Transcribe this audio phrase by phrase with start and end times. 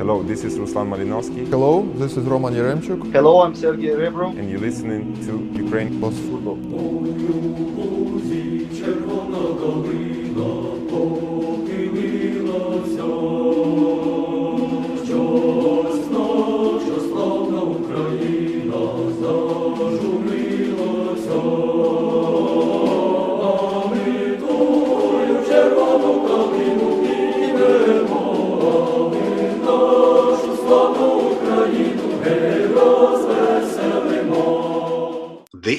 [0.00, 3.12] Hello, this is Ruslan Malinovsky, Hello, this is Roman Yaremchuk.
[3.12, 4.38] Hello, I'm Sergey Rebrov.
[4.38, 6.56] and you're listening to Ukraine Plus football.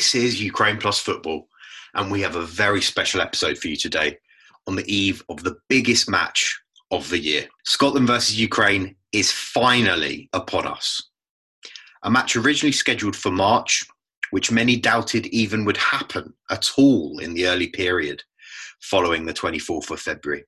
[0.01, 1.47] This is Ukraine Plus Football,
[1.93, 4.17] and we have a very special episode for you today
[4.65, 6.59] on the eve of the biggest match
[6.89, 7.47] of the year.
[7.65, 11.07] Scotland versus Ukraine is finally upon us.
[12.01, 13.85] A match originally scheduled for March,
[14.31, 18.23] which many doubted even would happen at all in the early period
[18.79, 20.45] following the 24th of February.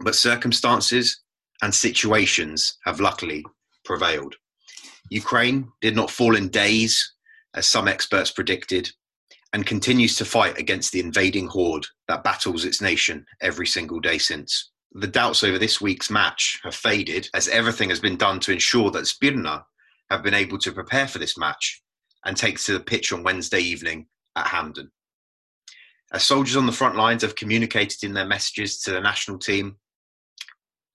[0.00, 1.22] But circumstances
[1.62, 3.44] and situations have luckily
[3.84, 4.34] prevailed.
[5.08, 7.12] Ukraine did not fall in days
[7.56, 8.90] as some experts predicted,
[9.52, 14.18] and continues to fight against the invading horde that battles its nation every single day
[14.18, 14.70] since.
[14.92, 18.90] The doubts over this week's match have faded as everything has been done to ensure
[18.90, 19.64] that Zbirna
[20.10, 21.82] have been able to prepare for this match
[22.24, 24.90] and take to the pitch on Wednesday evening at Hampden.
[26.12, 29.76] As soldiers on the front lines have communicated in their messages to the national team,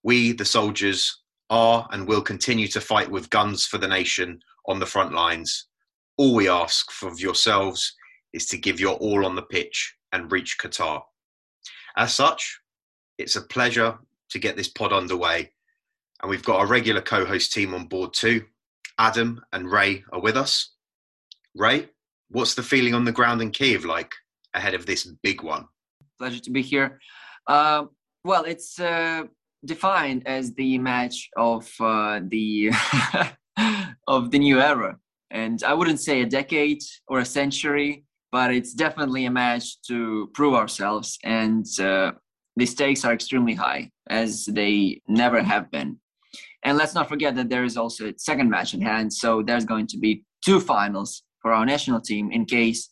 [0.04, 4.80] we, the soldiers, are and will continue to fight with guns for the nation on
[4.80, 5.68] the front lines
[6.18, 7.96] all we ask of yourselves
[8.34, 11.02] is to give your all on the pitch and reach Qatar.
[11.98, 12.60] As such,
[13.18, 13.98] it's a pleasure
[14.30, 15.52] to get this pod underway.
[16.22, 18.46] And we've got our regular co host team on board too.
[19.00, 20.74] Adam and Ray are with us.
[21.56, 21.90] Ray,
[22.30, 24.14] what's the feeling on the ground in Kiev like
[24.54, 25.68] ahead of this big one?
[26.22, 27.00] pleasure to be here.
[27.48, 27.86] Uh,
[28.24, 29.24] well, it's uh,
[29.66, 32.70] defined as the match of uh, the
[34.08, 35.00] of the new era,
[35.32, 40.30] and I wouldn't say a decade or a century, but it's definitely a match to
[40.34, 42.12] prove ourselves, and uh,
[42.56, 45.98] the stakes are extremely high as they never have been.
[46.64, 49.66] And let's not forget that there is also a second match in hand, so there's
[49.66, 52.90] going to be two finals for our national team in case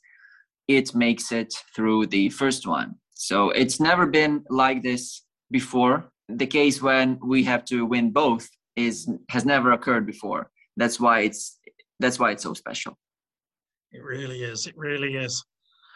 [0.68, 2.96] it makes it through the first one.
[3.14, 6.12] So it's never been like this before.
[6.30, 10.52] The case when we have to win both is has never occurred before.
[10.78, 11.59] That's why it's
[12.00, 12.98] that's why it's so special.
[13.92, 14.68] It really is.
[14.68, 15.44] It really is.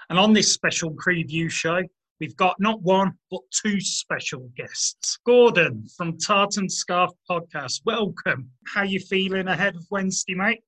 [0.10, 1.82] And on this special preview show,
[2.20, 5.18] we've got not one, but two special guests.
[5.26, 8.50] Gordon from Tartan Scarf Podcast, welcome.
[8.68, 10.62] How you feeling ahead of Wednesday, mate?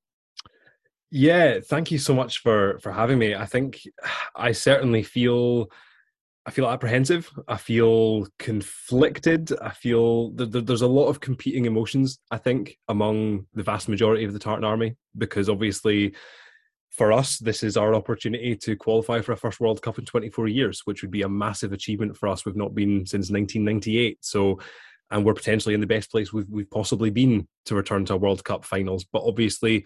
[1.12, 3.36] Yeah, thank you so much for for having me.
[3.36, 3.82] I think
[4.36, 5.70] I certainly feel
[6.48, 7.32] I feel apprehensive.
[7.48, 9.52] I feel conflicted.
[9.62, 12.20] I feel there's a lot of competing emotions.
[12.30, 16.14] I think among the vast majority of the Tartan Army, because obviously
[16.92, 20.48] for us this is our opportunity to qualify for a first World Cup in 24
[20.48, 22.46] years, which would be a massive achievement for us.
[22.46, 24.60] We've not been since 1998, so
[25.12, 28.18] and we're potentially in the best place we've, we've possibly been to return to a
[28.18, 29.04] World Cup finals.
[29.04, 29.86] But obviously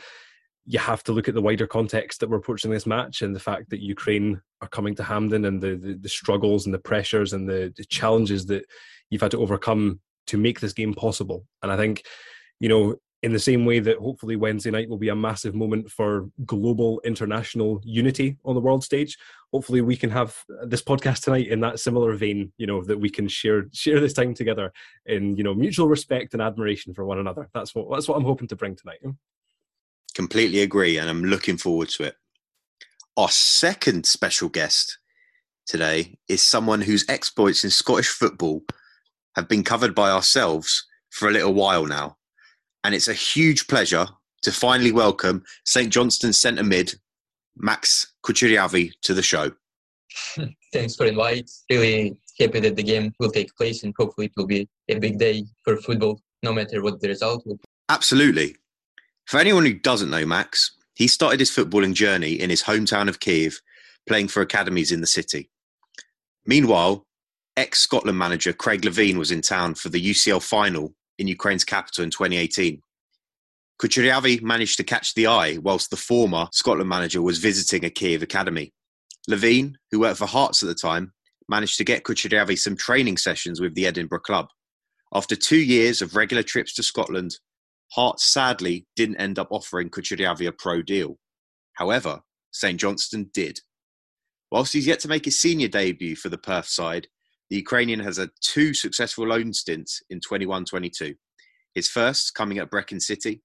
[0.70, 3.40] you have to look at the wider context that we're approaching this match and the
[3.40, 7.34] fact that Ukraine are coming to Hampden and the, the, the struggles and the pressures
[7.34, 8.66] and the, the, challenges that
[9.10, 11.44] you've had to overcome to make this game possible.
[11.64, 12.06] And I think,
[12.60, 15.90] you know, in the same way that hopefully Wednesday night will be a massive moment
[15.90, 19.18] for global international unity on the world stage,
[19.52, 20.38] hopefully we can have
[20.68, 24.14] this podcast tonight in that similar vein, you know, that we can share share this
[24.14, 24.72] time together
[25.08, 27.50] in, you know, mutual respect and admiration for one another.
[27.56, 29.00] That's what that's what I'm hoping to bring tonight.
[30.20, 32.16] Completely agree, and I'm looking forward to it.
[33.16, 34.98] Our second special guest
[35.66, 38.64] today is someone whose exploits in Scottish football
[39.38, 42.18] have been covered by ourselves for a little while now.
[42.84, 44.08] And it's a huge pleasure
[44.42, 45.90] to finally welcome St.
[45.90, 46.96] Johnstone centre mid,
[47.56, 49.54] Max Kucheriavyi, to the show.
[50.74, 51.50] Thanks for invite.
[51.70, 55.18] Really happy that the game will take place and hopefully it will be a big
[55.18, 57.64] day for football, no matter what the result will be.
[57.88, 58.58] Absolutely.
[59.30, 63.20] For anyone who doesn't know Max, he started his footballing journey in his hometown of
[63.20, 63.62] Kiev,
[64.08, 65.52] playing for academies in the city.
[66.48, 67.06] Meanwhile,
[67.56, 72.04] ex Scotland manager Craig Levein was in town for the UCL final in Ukraine's capital
[72.04, 72.82] in 2018.
[73.80, 78.24] Kucheriavyi managed to catch the eye whilst the former Scotland manager was visiting a Kiev
[78.24, 78.74] academy.
[79.30, 81.14] Levein, who worked for Hearts at the time,
[81.48, 84.48] managed to get Kucheriavyi some training sessions with the Edinburgh club.
[85.14, 87.38] After two years of regular trips to Scotland,
[87.94, 91.18] Hearts sadly didn't end up offering Kucheriavyi a pro deal.
[91.74, 92.22] However,
[92.52, 93.62] St Johnstone did.
[94.52, 97.08] Whilst he's yet to make his senior debut for the Perth side,
[97.50, 101.16] the Ukrainian has had two successful loan stints in 21 22.
[101.74, 103.42] His first coming at Brechin City,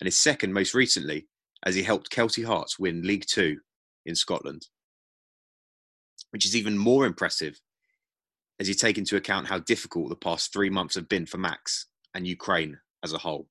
[0.00, 1.26] and his second most recently
[1.64, 3.58] as he helped Kelty Hearts win League Two
[4.06, 4.68] in Scotland.
[6.30, 7.60] Which is even more impressive
[8.60, 11.86] as you take into account how difficult the past three months have been for Max
[12.14, 13.48] and Ukraine as a whole.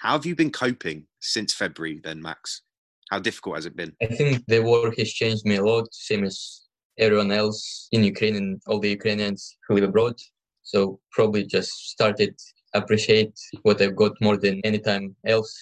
[0.00, 2.62] How have you been coping since February then, Max?
[3.10, 3.92] How difficult has it been?
[4.00, 6.62] I think the war has changed me a lot, same as
[6.98, 10.14] everyone else in Ukraine and all the Ukrainians who live abroad.
[10.62, 12.34] So probably just started
[12.72, 15.54] appreciate what I've got more than any time else.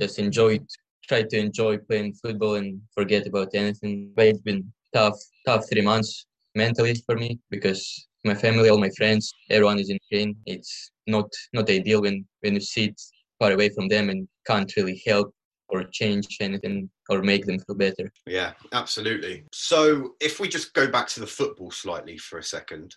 [0.00, 0.60] Just enjoy
[1.08, 4.12] try to enjoy playing football and forget about anything.
[4.14, 8.90] But it's been tough, tough three months mentally for me because my family, all my
[8.96, 10.36] friends, everyone is in pain.
[10.46, 12.94] It's not not ideal when when you sit
[13.44, 15.34] far away from them and can't really help
[15.68, 18.10] or change anything or make them feel better.
[18.26, 19.44] Yeah, absolutely.
[19.52, 22.94] So if we just go back to the football slightly for a second,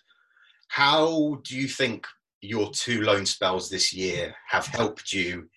[0.68, 2.06] how do you think
[2.40, 5.48] your two loan spells this year have helped you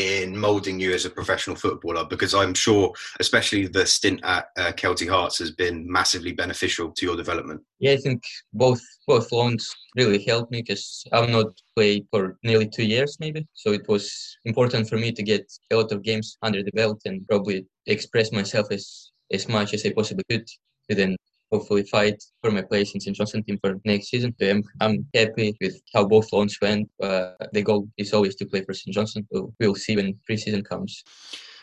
[0.00, 2.04] in moulding you as a professional footballer?
[2.04, 7.06] Because I'm sure, especially the stint at uh, Kelty Hearts, has been massively beneficial to
[7.06, 7.60] your development.
[7.78, 12.68] Yeah, I think both both loans really helped me because I've not played for nearly
[12.68, 13.46] two years, maybe.
[13.54, 17.00] So it was important for me to get a lot of games under the belt
[17.04, 20.46] and probably express myself as as much as I possibly could
[20.88, 21.16] to then
[21.50, 24.34] hopefully fight for my place in St Johnstone team for next season.
[24.40, 26.88] I'm, I'm happy with how both loans went.
[27.02, 29.26] Uh, the goal is always to play for St Johnstone.
[29.32, 31.02] So we'll see when preseason comes.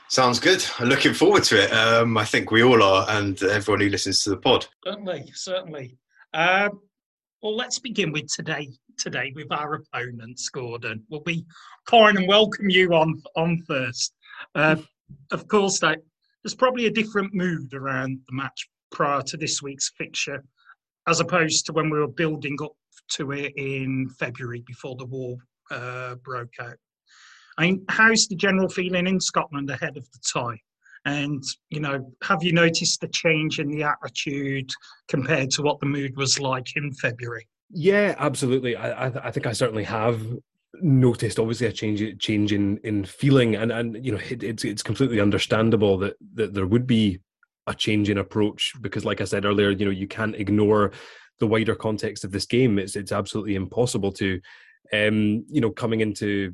[0.09, 0.63] Sounds good.
[0.79, 1.71] I'm looking forward to it.
[1.71, 4.65] Um, I think we all are, and everyone who listens to the pod.
[4.85, 5.97] Certainly, certainly.
[6.33, 6.79] Um,
[7.41, 8.69] well, let's begin with today.
[8.97, 11.03] Today, with our opponents, Gordon.
[11.09, 11.45] We'll be
[11.85, 14.13] kind and welcome you on on first.
[14.55, 14.77] Uh,
[15.31, 15.99] of course, that
[16.43, 20.43] there's probably a different mood around the match prior to this week's fixture,
[21.07, 22.73] as opposed to when we were building up
[23.09, 25.37] to it in February before the war
[25.71, 26.77] uh, broke out.
[27.57, 30.59] I mean, how's the general feeling in Scotland ahead of the tie?
[31.05, 34.71] And you know, have you noticed the change in the attitude
[35.07, 37.47] compared to what the mood was like in February?
[37.71, 38.75] Yeah, absolutely.
[38.75, 40.21] I, I, I think I certainly have
[40.81, 44.83] noticed obviously a change change in in feeling and and you know it, it's it's
[44.83, 47.19] completely understandable that that there would be
[47.67, 50.91] a change in approach because like i said earlier you know you can't ignore
[51.39, 52.79] the wider context of this game.
[52.79, 54.39] It's it's absolutely impossible to
[54.93, 56.53] um you know coming into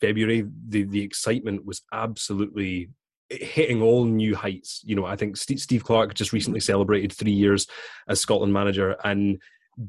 [0.00, 2.88] february the the excitement was absolutely
[3.28, 4.80] hitting all new heights.
[4.84, 7.66] You know i think steve Clarke just recently celebrated 3 years
[8.08, 9.40] as scotland manager and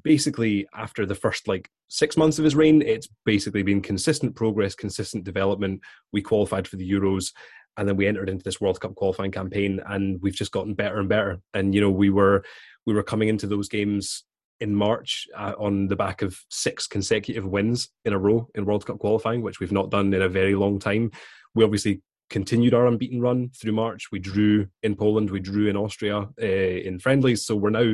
[0.03, 4.75] basically after the first like 6 months of his reign it's basically been consistent progress
[4.75, 5.81] consistent development.
[6.11, 7.31] We qualified for the euros
[7.77, 11.00] and then we entered into this World Cup qualifying campaign, and we've just gotten better
[11.00, 11.39] and better.
[11.53, 12.44] And you know, we were
[12.85, 14.24] we were coming into those games
[14.59, 18.85] in March uh, on the back of six consecutive wins in a row in World
[18.85, 21.12] Cup qualifying, which we've not done in a very long time.
[21.53, 24.12] We obviously continued our unbeaten run through March.
[24.12, 27.94] We drew in Poland, we drew in Austria uh, in friendlies, so we're now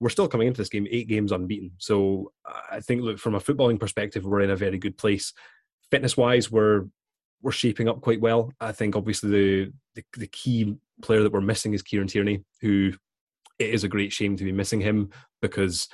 [0.00, 1.72] we're still coming into this game eight games unbeaten.
[1.78, 2.32] So
[2.70, 5.32] I think, look, from a footballing perspective, we're in a very good place.
[5.90, 6.86] Fitness wise, we're
[7.44, 8.52] we're shaping up quite well.
[8.58, 12.92] I think obviously the, the, the key player that we're missing is Kieran Tierney, who
[13.58, 15.10] it is a great shame to be missing him
[15.42, 15.86] because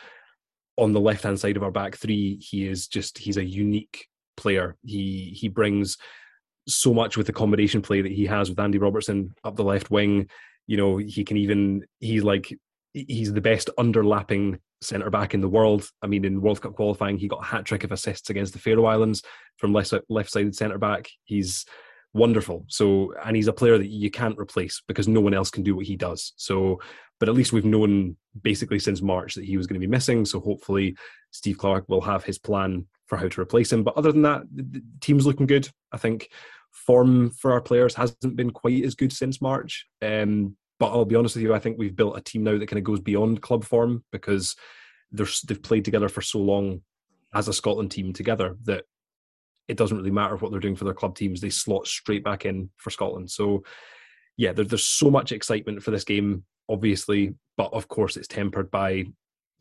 [0.79, 4.07] on the left hand side of our back three, he is just he's a unique
[4.37, 4.77] player.
[4.85, 5.99] He he brings
[6.69, 9.91] so much with the combination play that he has with Andy Robertson up the left
[9.91, 10.31] wing.
[10.69, 12.57] You know, he can even he's like
[12.95, 15.89] he's the best underlapping centre back in the world.
[16.03, 18.59] I mean, in World Cup qualifying, he got a hat trick of assists against the
[18.59, 19.23] Faroe Islands
[19.57, 21.09] from left left sided centre back.
[21.25, 21.65] He's
[22.13, 22.65] wonderful.
[22.69, 25.77] So, and he's a player that you can't replace because no one else can do
[25.77, 26.33] what he does.
[26.37, 26.81] So,
[27.19, 30.25] but at least we've known basically since March that he was going to be missing.
[30.25, 30.97] So, hopefully,
[31.31, 33.83] Steve Clarke will have his plan for how to replace him.
[33.83, 35.69] But other than that, the team's looking good.
[35.93, 36.31] I think
[36.71, 39.87] form for our players hasn't been quite as good since March.
[40.03, 42.67] Um, but I'll be honest with you, I think we've built a team now that
[42.67, 44.57] kind of goes beyond club form because
[45.13, 46.81] they've played together for so long
[47.35, 48.85] as a Scotland team together that
[49.69, 51.41] it doesn't really matter what they're doing for their club teams.
[51.41, 53.31] They slot straight back in for Scotland.
[53.31, 53.63] So,
[54.39, 58.71] yeah, there, there's so much excitement for this game, obviously, but of course it's tempered
[58.71, 59.05] by,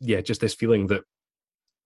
[0.00, 1.02] yeah, just this feeling that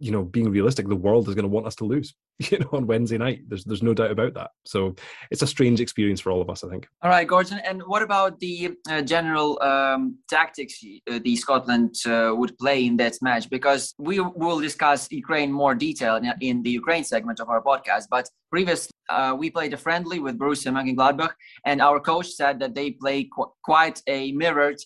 [0.04, 2.68] you know, being realistic, the world is going to want us to lose, you know,
[2.72, 3.40] on Wednesday night.
[3.48, 4.50] There's there's no doubt about that.
[4.66, 4.94] So
[5.30, 6.86] it's a strange experience for all of us, I think.
[7.02, 7.58] All right, Gordon.
[7.64, 10.74] And what about the uh, general um, tactics
[11.10, 13.48] uh, the Scotland uh, would play in that match?
[13.48, 18.04] Because we will discuss Ukraine more detail in, the Ukraine segment of our podcast.
[18.10, 21.32] But previously, uh, we played a friendly with Borussia Mönchengladbach,
[21.64, 24.80] and our coach said that they play qu- quite a mirrored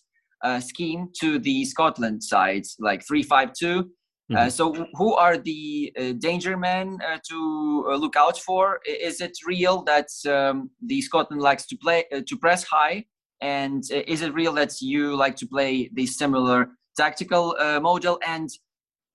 [0.44, 3.90] uh, scheme to the Scotland sides, like three-five-two
[4.36, 8.80] Uh, so, who are the uh, danger men uh, to look out for?
[8.86, 13.06] Is it real that um, the Scotland likes to play to press high,
[13.40, 18.18] and is it real that you like to play the similar tactical model?
[18.26, 18.50] And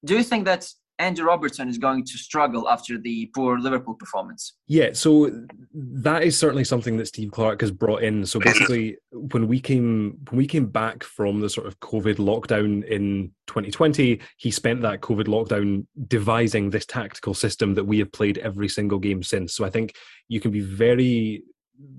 [0.03, 0.67] do you think that
[1.00, 4.53] Andy Robertson is going to struggle after the poor Liverpool performance?
[4.67, 5.31] Yeah, so
[5.73, 8.25] that is certainly something that Steve Clarke has brought in.
[8.25, 12.85] So basically, when we came when we came back from the sort of COVID lockdown
[12.85, 18.38] in 2020, he spent that COVID lockdown devising this tactical system that we have played
[18.38, 19.55] every single game since.
[19.55, 19.95] So I think
[20.27, 21.43] you can be very,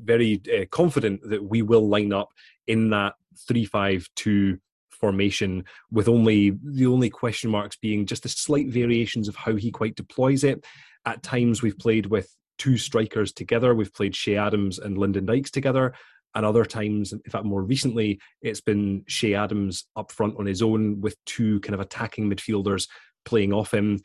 [0.04, 2.28] very uh, confident that we will line up
[2.68, 3.14] in that
[3.48, 4.58] three-five-two
[5.04, 9.70] formation with only the only question marks being just the slight variations of how he
[9.70, 10.64] quite deploys it.
[11.04, 13.74] At times we've played with two strikers together.
[13.74, 15.92] We've played Ché Adams and Lyndon Dykes together.
[16.34, 20.62] And other times, in fact, more recently, it's been Ché Adams up front on his
[20.62, 22.88] own with two kind of attacking midfielders
[23.26, 24.00] playing off him.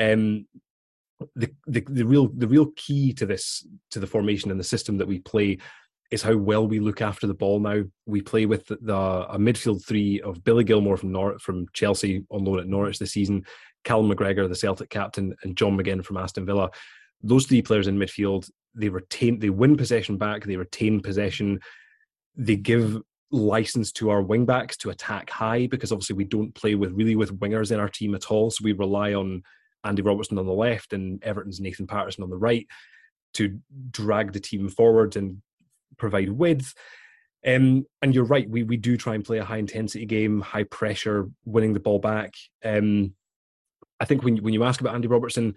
[0.00, 0.46] Um,
[1.36, 4.98] the, the the real the real key to this to the formation and the system
[4.98, 5.58] that we play
[6.10, 7.82] is how well we look after the ball now.
[8.06, 12.44] We play with the, a midfield three of Billy Gilmour from Nor- from Chelsea on
[12.44, 13.44] loan at Norwich this season,
[13.84, 16.70] Callum McGregor, the Celtic captain, and John McGinn from Aston Villa.
[17.22, 21.60] Those three players in midfield, they retain, they win possession back, they retain possession,
[22.36, 26.74] they give license to our wing backs to attack high because obviously we don't play
[26.74, 28.50] with really with wingers in our team at all.
[28.50, 29.42] So we rely on
[29.84, 32.66] Andy Robertson on the left and Everton's Nathan Patterson on the right
[33.34, 33.60] to
[33.90, 35.42] drag the team forward and
[35.96, 36.74] provide width.
[37.46, 40.64] Um, and you're right, we, we do try and play a high intensity game, high
[40.64, 42.34] pressure, winning the ball back.
[42.64, 43.14] Um,
[44.00, 45.54] I think when, when you ask about Andy Robertson,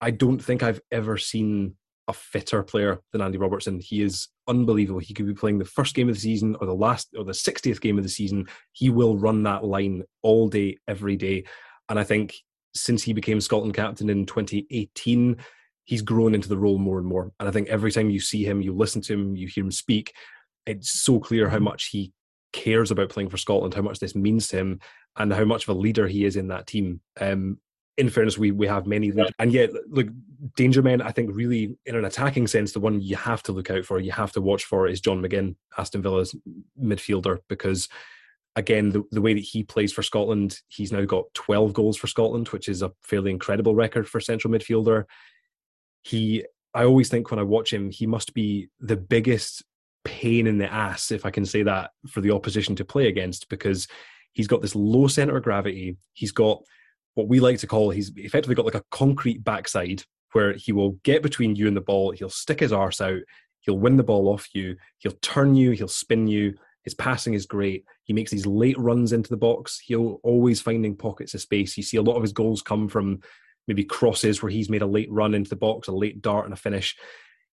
[0.00, 1.76] I don't think I've ever seen
[2.08, 3.78] a fitter player than Andy Robertson.
[3.80, 5.00] He is unbelievable.
[5.00, 7.32] He could be playing the first game of the season or the last or the
[7.32, 8.48] 60th game of the season.
[8.72, 11.44] He will run that line all day, every day.
[11.88, 12.34] And I think
[12.74, 15.36] since he became Scotland captain in 2018,
[15.84, 17.32] he's grown into the role more and more.
[17.40, 19.70] And I think every time you see him, you listen to him, you hear him
[19.70, 20.12] speak,
[20.66, 22.12] it's so clear how much he
[22.52, 24.80] cares about playing for Scotland, how much this means to him,
[25.16, 27.00] and how much of a leader he is in that team.
[27.20, 27.58] Um,
[27.98, 30.08] in fairness, we we have many leaders, and yet, look,
[30.56, 31.02] danger men.
[31.02, 34.00] I think really, in an attacking sense, the one you have to look out for,
[34.00, 36.34] you have to watch for, is John McGinn, Aston Villa's
[36.82, 37.88] midfielder, because
[38.56, 42.06] again, the, the way that he plays for Scotland, he's now got 12 goals for
[42.06, 45.04] Scotland, which is a fairly incredible record for central midfielder.
[46.02, 46.44] He,
[46.74, 49.62] I always think when I watch him, he must be the biggest
[50.04, 53.48] pain in the ass, if I can say that, for the opposition to play against,
[53.48, 53.86] because
[54.32, 55.96] he's got this low center of gravity.
[56.12, 56.62] He's got
[57.14, 60.92] what we like to call, he's effectively got like a concrete backside where he will
[61.02, 63.20] get between you and the ball, he'll stick his arse out,
[63.60, 66.54] he'll win the ball off you, he'll turn you, he'll spin you.
[66.84, 67.84] His passing is great.
[68.02, 69.78] He makes these late runs into the box.
[69.78, 71.76] He'll always finding pockets of space.
[71.76, 73.20] You see a lot of his goals come from
[73.68, 76.54] maybe crosses where he's made a late run into the box, a late dart and
[76.54, 76.96] a finish.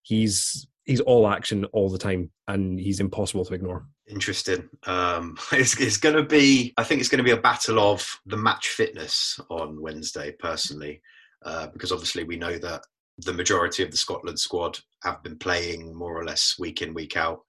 [0.02, 3.86] He's he's all action all the time, and he's impossible to ignore.
[4.08, 4.68] Interesting.
[4.86, 6.74] Um, it's, it's going to be.
[6.76, 10.32] I think it's going to be a battle of the match fitness on Wednesday.
[10.38, 11.00] Personally,
[11.44, 12.82] uh, because obviously we know that
[13.18, 17.16] the majority of the Scotland squad have been playing more or less week in week
[17.16, 17.40] out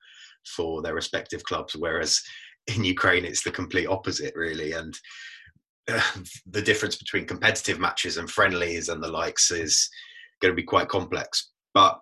[0.46, 2.22] for their respective clubs, whereas
[2.68, 4.74] in Ukraine it's the complete opposite, really.
[4.74, 4.98] And
[6.46, 9.90] the difference between competitive matches and friendlies and the likes is
[10.42, 11.52] going to be quite complex.
[11.74, 12.00] But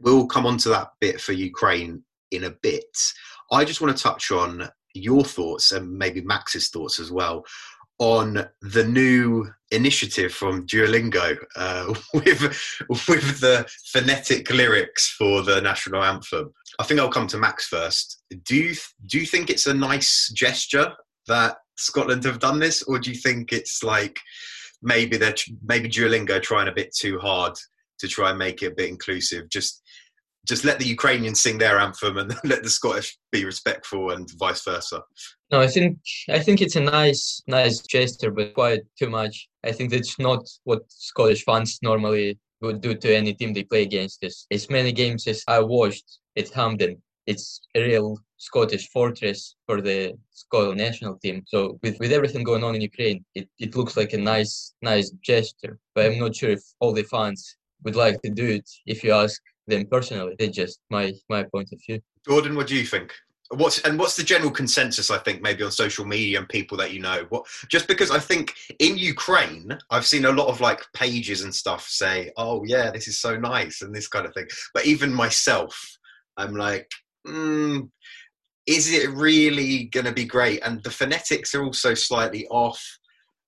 [0.00, 2.96] we'll come on to that bit for Ukraine in a bit.
[3.50, 7.44] I just want to touch on your thoughts and maybe Max's thoughts as well
[7.98, 12.40] on the new initiative from Duolingo uh, with
[13.08, 16.52] with the phonetic lyrics for the national anthem.
[16.78, 18.22] I think I'll come to Max first.
[18.44, 18.74] Do you
[19.06, 20.92] do you think it's a nice gesture
[21.26, 24.18] that Scotland have done this, or do you think it's like
[24.82, 27.54] maybe they're maybe Duolingo trying a bit too hard
[28.00, 29.48] to try and make it a bit inclusive?
[29.48, 29.82] Just
[30.46, 34.64] just let the Ukrainians sing their anthem and let the Scottish be respectful and vice
[34.64, 35.02] versa.
[35.52, 39.48] No, I think I think it's a nice nice gesture, but quite too much.
[39.64, 43.82] I think that's not what Scottish fans normally would do to any team they play
[43.82, 44.24] against.
[44.50, 50.14] As many games as I watched at Hampden, it's a real Scottish fortress for the
[50.30, 51.42] Scotland national team.
[51.46, 55.10] So with, with everything going on in Ukraine, it, it looks like a nice nice
[55.22, 55.78] gesture.
[55.94, 58.68] But I'm not sure if all the fans would like to do it.
[58.86, 62.00] If you ask them personally, they just my my point of view.
[62.26, 63.12] Gordon, what do you think?
[63.50, 65.10] What's and what's the general consensus?
[65.10, 67.26] I think maybe on social media and people that you know.
[67.30, 71.52] What just because I think in Ukraine, I've seen a lot of like pages and
[71.52, 74.48] stuff say, "Oh yeah, this is so nice" and this kind of thing.
[74.74, 75.74] But even myself,
[76.36, 76.90] I'm like,
[77.26, 77.88] mm,
[78.68, 80.60] is it really going to be great?
[80.62, 82.84] And the phonetics are also slightly off.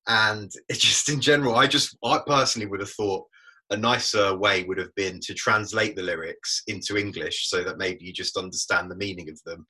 [0.09, 3.27] and just in general, I just I personally would have thought
[3.69, 8.05] a nicer way would have been to translate the lyrics into English so that maybe
[8.05, 9.67] you just understand the meaning of them,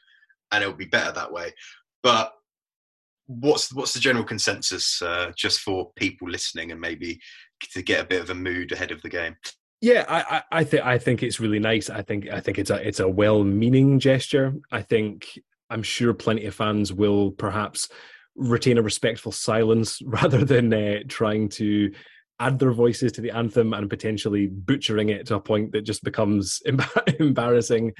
[0.52, 1.52] and it would be better that way.
[2.02, 2.32] But
[3.26, 7.20] what's what's the general consensus uh, just for people listening and maybe
[7.72, 9.34] to get a bit of a mood ahead of the game?
[9.80, 11.88] Yeah, I, I, think I think it's really nice.
[11.88, 14.54] I think I think it's a it's a well-meaning gesture.
[14.70, 15.38] I think
[15.70, 17.88] I'm sure plenty of fans will perhaps
[18.36, 21.92] retain a respectful silence rather than uh, trying to
[22.40, 26.02] add their voices to the anthem and potentially butchering it to a point that just
[26.04, 26.60] becomes
[27.18, 27.92] embarrassing.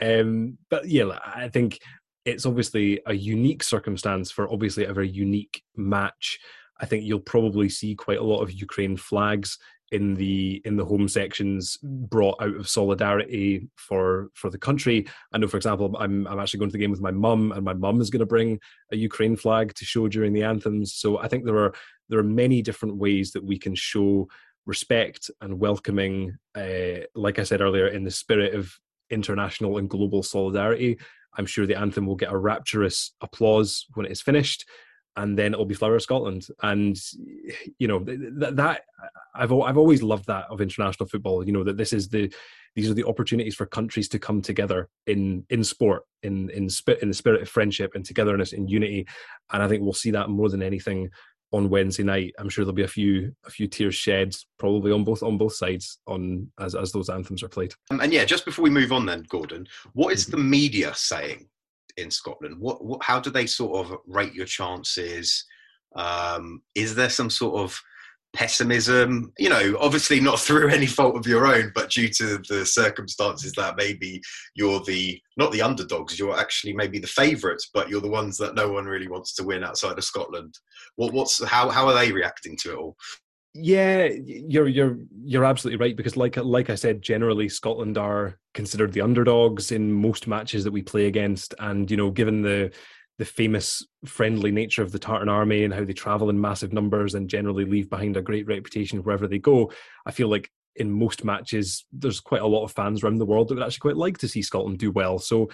[0.00, 1.80] Um, but yeah, I think
[2.24, 6.38] it's obviously a unique circumstance for obviously a very unique match.
[6.80, 9.58] I think you'll probably see quite a lot of Ukraine flags
[9.92, 15.06] in the in the home sections brought out of solidarity for for the country.
[15.32, 17.64] I know, for example, I'm I'm actually going to the game with my mum, and
[17.64, 18.60] my mum is going to bring
[18.92, 20.94] a Ukraine flag to show during the anthems.
[20.94, 21.72] So I think there are
[22.08, 24.28] there are many different ways that we can show
[24.66, 26.36] respect and welcoming.
[26.54, 28.72] Uh, like I said earlier, in the spirit of
[29.10, 30.98] international and global solidarity.
[31.36, 34.64] I'm sure the anthem will get a rapturous applause when it is finished
[35.18, 36.46] and then it'll be Flower of Scotland.
[36.62, 36.96] And
[37.78, 38.82] you know that, that
[39.34, 41.44] I've I've always loved that of international football.
[41.44, 42.32] You know that this is the
[42.76, 47.02] these are the opportunities for countries to come together in in sport, in in spirit,
[47.02, 49.06] in the spirit of friendship and togetherness and unity.
[49.52, 51.10] And I think we'll see that more than anything
[51.50, 52.34] on Wednesday night.
[52.38, 55.54] I'm sure there'll be a few a few tears shed, probably on both on both
[55.54, 57.74] sides, on as as those anthems are played.
[57.90, 60.36] Um, and yeah, just before we move on, then Gordon, what is mm-hmm.
[60.36, 61.48] the media saying
[61.98, 62.58] in Scotland?
[62.58, 65.44] What, what how do they sort of rate your chances?
[65.96, 67.80] Um, is there some sort of
[68.34, 69.32] pessimism?
[69.38, 73.52] You know, obviously not through any fault of your own, but due to the circumstances
[73.52, 74.20] that maybe
[74.54, 78.54] you're the not the underdogs, you're actually maybe the favourites, but you're the ones that
[78.54, 80.54] no one really wants to win outside of Scotland.
[80.96, 82.96] What what's how how are they reacting to it all?
[83.54, 88.92] Yeah, you're you're you're absolutely right because like like I said, generally Scotland are considered
[88.92, 92.72] the underdogs in most matches that we play against, and you know, given the
[93.18, 97.14] the famous friendly nature of the Tartan Army and how they travel in massive numbers
[97.14, 99.72] and generally leave behind a great reputation wherever they go,
[100.06, 103.48] I feel like in most matches there's quite a lot of fans around the world
[103.48, 105.18] that would actually quite like to see Scotland do well.
[105.18, 105.48] So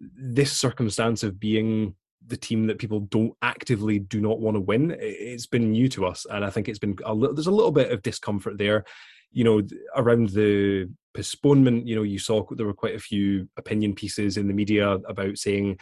[0.00, 1.94] this circumstance of being
[2.26, 4.96] the team that people don't actively do not want to win.
[4.98, 7.34] It's been new to us, and I think it's been a little.
[7.34, 8.84] There's a little bit of discomfort there,
[9.32, 9.62] you know,
[9.94, 11.86] around the postponement.
[11.86, 15.38] You know, you saw there were quite a few opinion pieces in the media about
[15.38, 15.78] saying,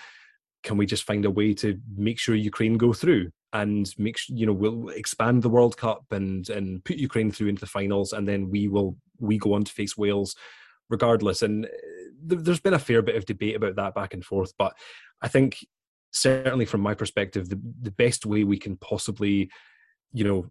[0.62, 4.36] "Can we just find a way to make sure Ukraine go through?" and make sure
[4.36, 8.12] you know we'll expand the World Cup and and put Ukraine through into the finals,
[8.12, 10.36] and then we will we go on to face Wales
[10.90, 11.42] regardless.
[11.42, 11.68] And uh,
[12.22, 14.76] there's been a fair bit of debate about that back and forth, but
[15.22, 15.64] I think
[16.14, 19.50] certainly from my perspective, the, the best way we can possibly,
[20.12, 20.46] you know,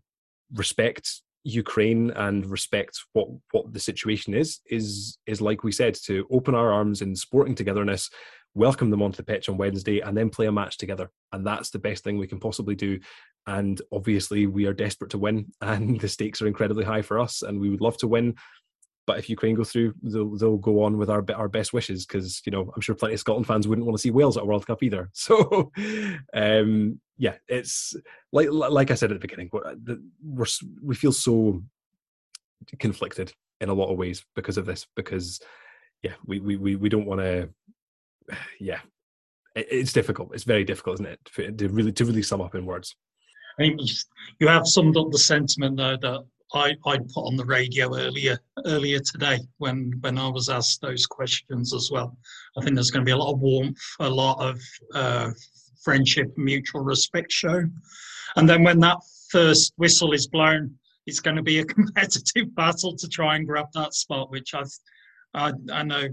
[0.53, 6.25] respect Ukraine and respect what what the situation is is is like we said to
[6.31, 8.09] open our arms in sporting togetherness,
[8.53, 11.09] welcome them onto the pitch on Wednesday, and then play a match together.
[11.31, 12.99] And that's the best thing we can possibly do.
[13.47, 17.41] And obviously, we are desperate to win, and the stakes are incredibly high for us,
[17.41, 18.35] and we would love to win.
[19.05, 22.41] But if Ukraine go through, they'll, they'll go on with our our best wishes because
[22.45, 24.45] you know I'm sure plenty of Scotland fans wouldn't want to see Wales at a
[24.45, 25.09] World Cup either.
[25.23, 25.71] So,
[26.33, 27.95] um, yeah, it's
[28.31, 29.75] like like I said at the beginning, we're,
[30.23, 30.45] we're
[30.81, 31.61] we feel so
[32.79, 34.87] conflicted in a lot of ways because of this.
[34.95, 35.41] Because
[36.01, 37.49] yeah, we we we don't want to.
[38.59, 38.79] Yeah,
[39.55, 40.33] it's difficult.
[40.33, 42.95] It's very difficult, isn't it, to really to really sum up in words.
[43.59, 43.79] I mean,
[44.39, 48.39] you have summed up the sentiment though that I, I put on the radio earlier
[48.65, 52.15] earlier today when when I was asked those questions as well.
[52.57, 54.61] I think there's going to be a lot of warmth, a lot of
[54.93, 55.31] uh,
[55.83, 57.73] friendship, mutual respect shown,
[58.35, 58.97] and then when that
[59.29, 60.75] first whistle is blown,
[61.07, 64.63] it's going to be a competitive battle to try and grab that spot, which I
[65.33, 66.07] I, I know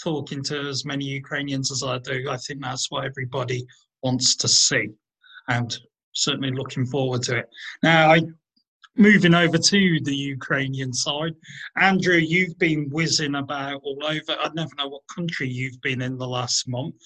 [0.00, 3.66] talking to as many Ukrainians as I do, I think that's what everybody
[4.02, 4.88] wants to see,
[5.48, 5.76] and
[6.12, 7.48] certainly looking forward to it.
[7.82, 8.20] Now, I
[8.96, 11.34] moving over to the Ukrainian side,
[11.76, 14.32] Andrew, you've been whizzing about all over.
[14.40, 17.00] I never know what country you've been in the last month.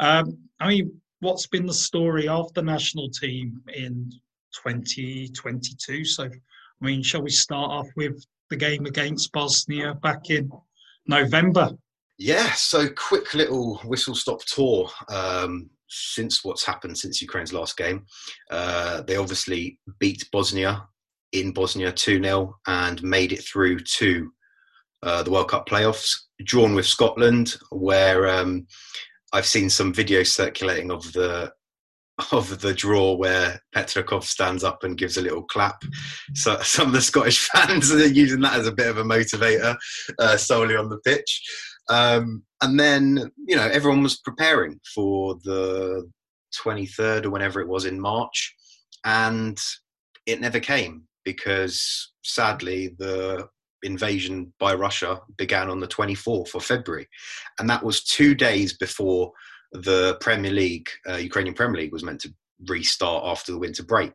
[0.00, 4.10] Um, I mean, what's been the story of the national team in
[4.52, 6.04] 2022?
[6.04, 10.50] So, I mean, shall we start off with the game against Bosnia back in
[11.06, 11.70] November?
[12.18, 14.90] Yeah, so quick little whistle stop tour.
[15.08, 18.04] Um, since what's happened since Ukraine's last game,
[18.50, 20.86] uh, they obviously beat Bosnia
[21.32, 24.30] in Bosnia 2 0 and made it through to
[25.02, 26.14] uh, the World Cup playoffs,
[26.44, 28.66] drawn with Scotland, where um,
[29.32, 31.52] I've seen some video circulating of the
[32.32, 35.82] of the draw where Petrakov stands up and gives a little clap.
[36.34, 39.76] So some of the Scottish fans are using that as a bit of a motivator
[40.18, 41.42] uh, solely on the pitch.
[41.88, 46.10] Um, and then, you know, everyone was preparing for the
[46.64, 48.54] 23rd or whenever it was in March.
[49.04, 49.56] And
[50.26, 53.46] it never came because sadly the
[53.82, 57.06] invasion by Russia began on the 24th of February.
[57.58, 59.30] And that was two days before
[59.72, 62.32] the Premier League, uh, Ukrainian Premier League, was meant to
[62.66, 64.14] restart after the winter break.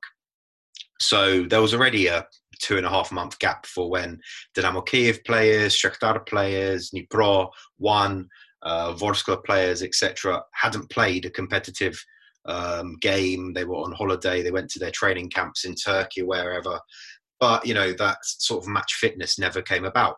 [1.00, 2.26] So there was already a
[2.62, 4.20] two and a half month gap for when
[4.56, 8.28] Dynamo Kiev players, Shakhtar players, Dnipro, One,
[8.64, 12.04] uh, Vorskla players, etc., hadn't played a competitive
[12.46, 13.54] um, game.
[13.54, 14.42] They were on holiday.
[14.42, 16.80] They went to their training camps in Turkey, wherever.
[17.40, 20.18] But you know that sort of match fitness never came about.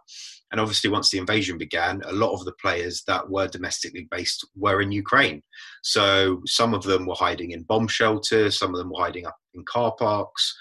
[0.51, 4.47] And obviously, once the invasion began, a lot of the players that were domestically based
[4.55, 5.41] were in Ukraine.
[5.83, 9.35] So some of them were hiding in bomb shelters, some of them were hiding up
[9.53, 10.55] in car parks.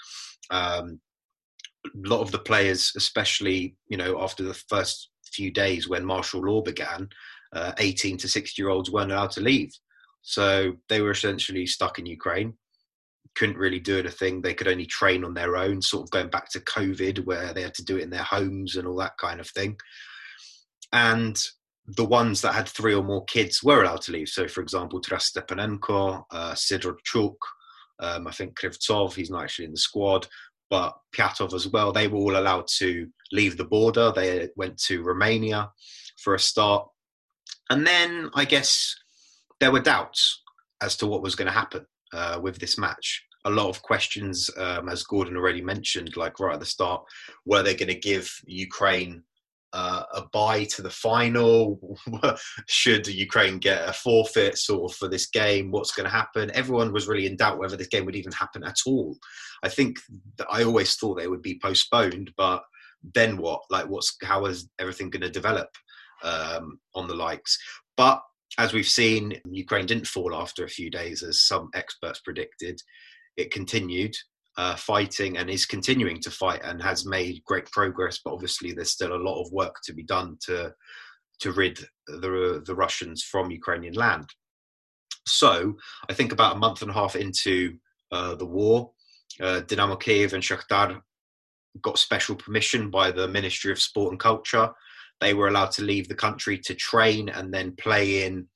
[0.49, 0.99] Um,
[1.85, 6.41] a lot of the players, especially you know after the first few days when martial
[6.41, 7.07] law began,
[7.53, 9.71] uh, 18 to 60 year olds weren't allowed to leave.
[10.27, 12.55] So they were essentially stuck in Ukraine
[13.35, 14.41] couldn't really do anything.
[14.41, 17.61] They could only train on their own, sort of going back to COVID, where they
[17.61, 19.77] had to do it in their homes and all that kind of thing.
[20.93, 21.37] And
[21.85, 24.29] the ones that had three or more kids were allowed to leave.
[24.29, 26.55] So, for example, Taras Stepanenko, uh,
[27.99, 30.27] um, I think Krivtsov, he's not actually in the squad,
[30.69, 31.91] but Pyatov as well.
[31.91, 34.11] They were all allowed to leave the border.
[34.11, 35.69] They went to Romania
[36.17, 36.87] for a start.
[37.69, 38.95] And then I guess
[39.59, 40.41] there were doubts
[40.81, 43.23] as to what was going to happen uh, with this match.
[43.45, 47.03] A lot of questions, um, as Gordon already mentioned, like right at the start,
[47.45, 49.23] were they going to give Ukraine
[49.73, 51.99] uh, a bye to the final?
[52.67, 55.69] Should Ukraine get a forfeit sort of for this game?
[55.69, 56.49] What's going to happen?
[56.55, 59.15] Everyone was really in doubt whether this game would even happen at all.
[59.63, 59.97] I think
[60.49, 62.63] I always thought they would be postponed, but
[63.13, 63.61] then what?
[63.69, 65.69] Like, what's how is everything going to develop
[66.23, 67.57] um, on the likes?
[67.95, 68.21] But
[68.57, 72.81] as we've seen, Ukraine didn't fall after a few days, as some experts predicted.
[73.37, 74.15] It continued
[74.57, 78.19] uh, fighting and is continuing to fight and has made great progress.
[78.23, 80.73] But obviously, there's still a lot of work to be done to
[81.39, 84.29] to rid the the Russians from Ukrainian land.
[85.27, 85.75] So,
[86.09, 87.77] I think about a month and a half into
[88.11, 88.91] uh, the war,
[89.41, 91.01] uh, Dynamo Kiev and Shakhtar
[91.81, 94.71] got special permission by the Ministry of Sport and Culture
[95.21, 98.47] they were allowed to leave the country to train and then play in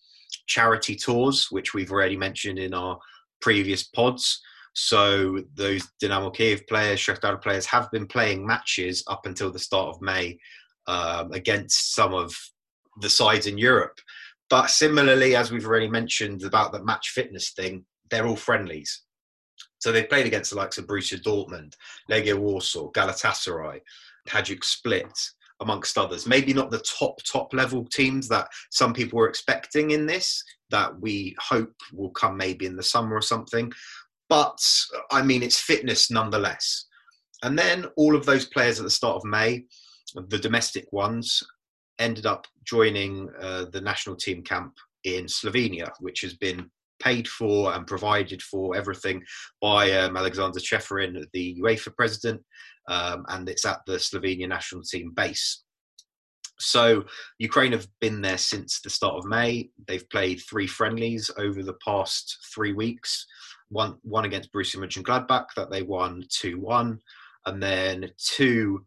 [0.47, 2.99] charity tours, which we've already mentioned in our
[3.41, 4.41] previous pods.
[4.73, 9.95] So those Dynamo Kiev players, Shakhtar players, have been playing matches up until the start
[9.95, 10.39] of May
[10.87, 12.35] um, against some of
[13.01, 13.99] the sides in Europe.
[14.49, 19.03] But similarly, as we've already mentioned about the match fitness thing, they're all friendlies.
[19.79, 21.73] So they've played against the likes of Borussia Dortmund,
[22.09, 23.79] Legia Warsaw, Galatasaray,
[24.27, 25.17] Hajduk Split,
[25.61, 26.25] amongst others.
[26.25, 30.99] Maybe not the top, top level teams that some people were expecting in this, that
[30.99, 33.71] we hope will come maybe in the summer or something.
[34.29, 34.59] But
[35.11, 36.85] I mean, it's fitness nonetheless.
[37.43, 39.65] And then all of those players at the start of May,
[40.27, 41.41] the domestic ones,
[41.99, 46.69] ended up joining uh, the national team camp in Slovenia, which has been
[47.01, 49.23] paid for and provided for everything
[49.61, 52.41] by um, Alexander Ceferin, the UEFA president,
[52.89, 55.63] um, and it's at the Slovenia national team base.
[56.59, 57.05] So
[57.37, 59.69] Ukraine have been there since the start of May.
[59.87, 63.25] They've played three friendlies over the past three weeks.
[63.69, 66.99] One one against Borussia Mönchengladbach that they won two one,
[67.45, 68.85] and then two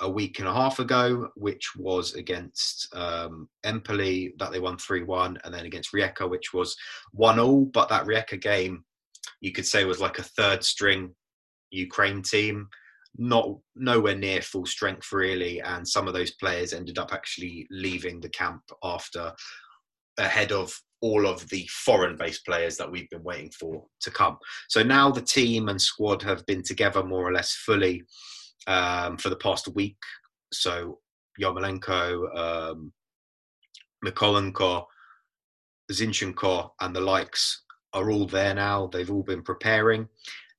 [0.00, 5.02] a week and a half ago, which was against um, Empoli that they won three
[5.02, 6.76] one, and then against Rijeka, which was
[7.12, 7.66] one all.
[7.66, 8.84] But that Rijeka game,
[9.40, 11.14] you could say, was like a third string
[11.70, 12.68] Ukraine team
[13.18, 18.20] not nowhere near full strength really and some of those players ended up actually leaving
[18.20, 19.32] the camp after
[20.18, 20.72] ahead of
[21.02, 25.10] all of the foreign based players that we've been waiting for to come so now
[25.10, 28.02] the team and squad have been together more or less fully
[28.66, 29.96] um, for the past week
[30.52, 30.98] so
[31.40, 32.92] Yarmolenko, um,
[34.04, 34.84] Mykolenko,
[35.90, 38.86] Zinchenko and the likes are all there now.
[38.86, 40.08] They've all been preparing.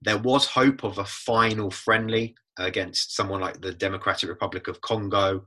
[0.02, 5.44] There was hope of a final friendly against someone like the Democratic Republic of Congo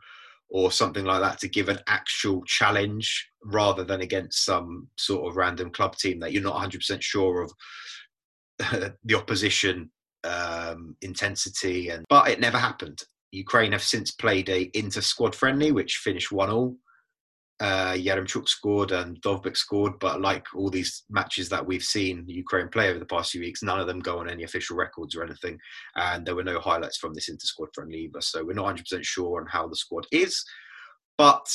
[0.49, 5.37] or something like that to give an actual challenge rather than against some sort of
[5.37, 7.53] random club team that you're not 100% sure of
[9.05, 9.91] the opposition
[10.25, 13.03] um, intensity and but it never happened.
[13.33, 16.77] Ukraine have since played a inter squad friendly which finished one all
[17.61, 22.69] uh, Yaremchuk scored and Dovbyk scored, but like all these matches that we've seen Ukraine
[22.69, 25.25] play over the past few weeks, none of them go on any official records or
[25.25, 25.59] anything.
[25.95, 28.21] And there were no highlights from this inter squad friendly either.
[28.21, 30.45] So we're not 100% sure on how the squad is.
[31.17, 31.47] But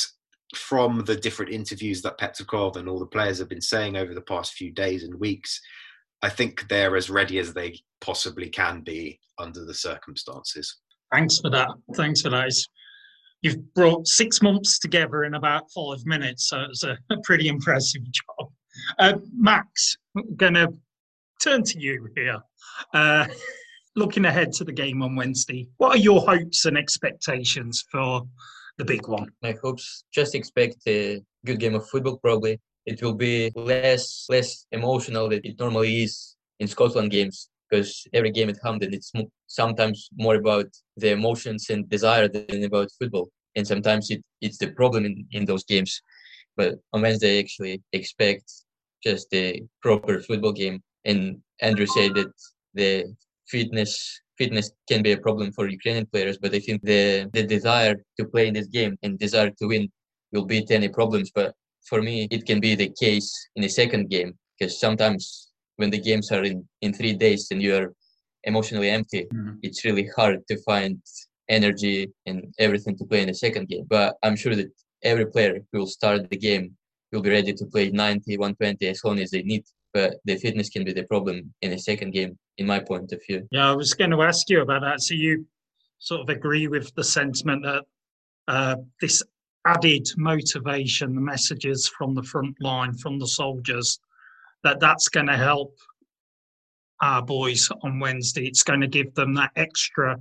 [0.56, 4.22] from the different interviews that Petrakov and all the players have been saying over the
[4.22, 5.62] past few days and weeks,
[6.24, 10.78] I think they're as ready as they possibly can be under the circumstances.
[11.12, 11.70] Thanks for that.
[11.96, 12.48] Thanks for that.
[12.48, 12.68] It's,
[13.41, 18.01] you've brought six months together in about five minutes, so it's a, a pretty impressive
[18.12, 18.51] job.
[18.99, 20.73] Uh, Max, I'm going to
[21.41, 22.39] turn to you here.
[22.93, 23.27] Uh,
[23.95, 28.21] looking ahead to the game on Wednesday, what are your hopes and expectations for
[28.77, 29.30] the big one?
[29.41, 32.17] My hopes just expect a good game of football.
[32.17, 38.05] Probably it will be less less emotional than it normally is in Scotland games because
[38.13, 39.12] every game at Hampden it's
[39.47, 44.71] sometimes more about the emotions and desire than about football, and sometimes it, it's the
[44.71, 46.01] problem in, in those games.
[46.57, 48.43] But on Wednesday, I actually expect
[49.03, 50.81] just a proper football game.
[51.05, 52.31] And Andrew said that
[52.73, 53.15] the
[53.47, 57.95] fitness fitness can be a problem for Ukrainian players, but I think the the desire
[58.17, 59.89] to play in this game and desire to win
[60.34, 61.31] will beat any problems.
[61.34, 61.53] But
[61.89, 65.51] for me, it can be the case in the second game because sometimes
[65.82, 67.89] when the games are in, in three days and you're
[68.44, 69.56] emotionally empty, mm-hmm.
[69.63, 71.02] it's really hard to find
[71.50, 73.86] energy and everything to play in the second game.
[73.89, 74.72] But I'm sure that
[75.04, 76.65] every player who will start the game
[77.12, 79.63] will be ready to play 90, 120 as long as they need.
[79.94, 83.20] But the fitness can be the problem in the second game, in my point of
[83.28, 83.46] view.
[83.52, 85.02] Yeah, I was going to ask you about that.
[85.02, 85.46] So you
[86.00, 87.84] sort of agree with the sentiment that
[88.48, 89.22] uh, this
[89.65, 94.00] added motivation, the messages from the front line, from the soldiers,
[94.63, 95.76] that that's going to help
[97.02, 98.45] our boys on Wednesday.
[98.45, 100.17] It's going to give them that extra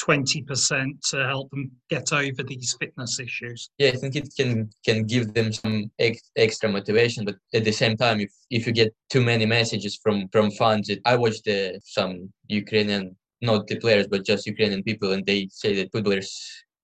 [0.00, 3.70] 20% to help them get over these fitness issues.
[3.78, 7.72] Yeah, I think it can can give them some ex- extra motivation, but at the
[7.72, 11.44] same time, if, if you get too many messages from from fans, it, I watched
[11.44, 16.30] the, some Ukrainian, not the players, but just Ukrainian people, and they say that footballers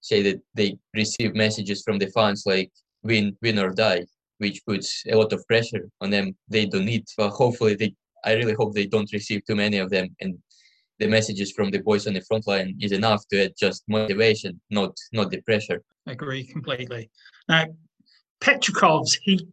[0.01, 2.71] say that they receive messages from the fans like
[3.03, 4.05] win, win or die,
[4.39, 6.37] which puts a lot of pressure on them.
[6.49, 9.91] They don't need, but hopefully they, I really hope they don't receive too many of
[9.91, 10.09] them.
[10.21, 10.39] And
[10.99, 14.61] the messages from the boys on the front line is enough to add just motivation,
[14.71, 15.83] not not the pressure.
[16.07, 17.11] I agree completely.
[17.49, 17.67] Now,
[18.41, 19.47] Petrakov's he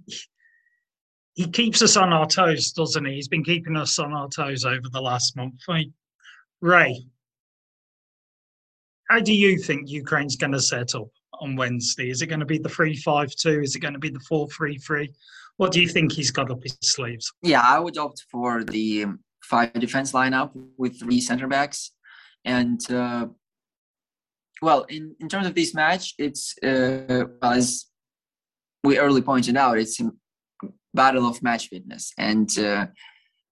[1.33, 3.15] he keeps us on our toes, doesn't he?
[3.15, 5.55] He's been keeping us on our toes over the last month.
[5.67, 5.93] I mean,
[6.61, 7.05] Ray,
[9.09, 11.09] how do you think Ukraine's going to set up
[11.41, 12.09] on Wednesday?
[12.09, 13.61] Is it going to be the 3 5 2?
[13.61, 15.13] Is it going to be the 4 3 3?
[15.57, 17.31] What do you think he's got up his sleeves?
[17.41, 19.05] Yeah, I would opt for the
[19.41, 21.91] five defense lineup with three center backs.
[22.43, 23.27] And, uh,
[24.61, 27.85] well, in, in terms of this match, it's, uh, as
[28.83, 30.11] we early pointed out, it's a
[30.93, 32.11] battle of match fitness.
[32.17, 32.87] And uh,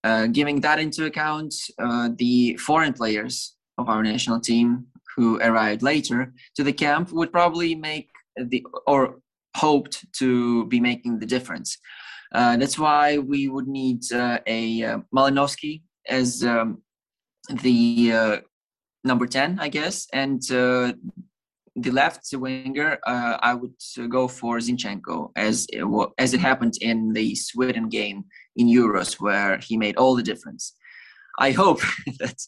[0.04, 5.82] uh giving that into account, uh, the foreign players of our national team who arrived
[5.82, 9.20] later to the camp would probably make the or
[9.56, 11.78] hoped to be making the difference.
[12.34, 16.82] Uh, that's why we would need uh, a uh, Malinovsky as um,
[17.62, 18.38] the uh,
[19.04, 20.94] number 10, I guess, and uh,
[21.76, 23.74] the left winger, uh, I would
[24.10, 25.84] go for Zinchenko, as it,
[26.18, 30.76] as it happened in the Sweden game in Euros, where he made all the difference.
[31.40, 31.80] I hope
[32.20, 32.40] that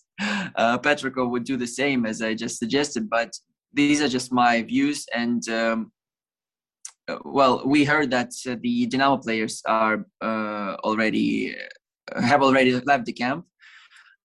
[0.55, 3.09] uh, Petrakov would do the same as I just suggested.
[3.09, 3.33] But
[3.73, 5.05] these are just my views.
[5.13, 5.91] And um,
[7.07, 11.55] uh, well, we heard that uh, the Dinamo players are uh, already
[12.15, 13.45] uh, have already left the camp,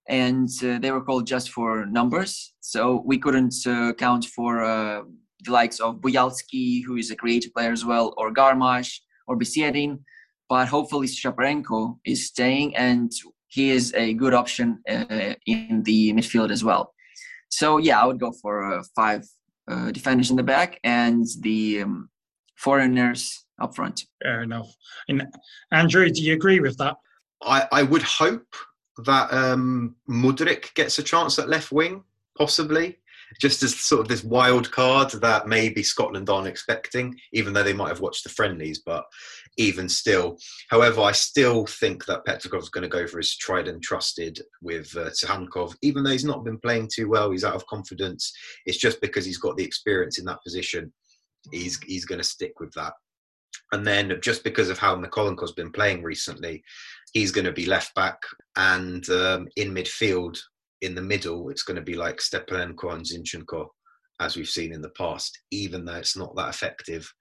[0.08, 2.54] and uh, they were called just for numbers.
[2.60, 3.54] So we couldn't
[3.98, 5.04] count for
[5.44, 10.00] the likes of Buyalsky, who is a creative player as well, or Garmash or Besiedin.
[10.48, 13.12] But hopefully Shaparenko is staying, and
[13.50, 16.94] he is a good option uh, in the midfield as well.
[17.48, 19.24] So yeah, I would go for uh, five
[19.68, 22.08] uh, defenders in the back and the um,
[22.56, 24.04] foreigners up front.
[24.22, 24.72] Fair enough.
[25.08, 25.26] And
[25.72, 26.96] Andrew, do you agree with that?
[27.42, 28.54] I, I would hope
[29.04, 32.04] that um, Mudryk gets a chance at left wing,
[32.38, 32.98] possibly
[33.38, 37.72] just as sort of this wild card that maybe Scotland aren't expecting, even though they
[37.72, 38.80] might have watched the friendlies.
[38.80, 39.04] But
[39.56, 43.82] even still, however, I still think that Petrakov's going to go for his tried and
[43.82, 47.30] trusted with uh, Tsygankov, even though he's not been playing too well.
[47.30, 48.32] He's out of confidence.
[48.66, 50.92] It's just because he's got the experience in that position.
[51.52, 52.92] He's he's going to stick with that.
[53.72, 56.62] And then just because of how Mykolenko's been playing recently,
[57.12, 58.18] he's going to be left back
[58.56, 60.38] and um, in midfield
[60.80, 63.66] in the middle, it's going to be like Stepanenko and Zinchenko,
[64.20, 67.12] as we've seen in the past, even though it's not that effective.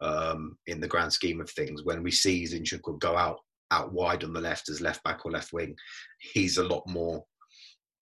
[0.00, 1.84] Um, in the grand scheme of things.
[1.84, 3.38] When we see Zinchenko go out
[3.70, 5.74] out wide on the left as left back or left wing,
[6.20, 7.22] he's a lot more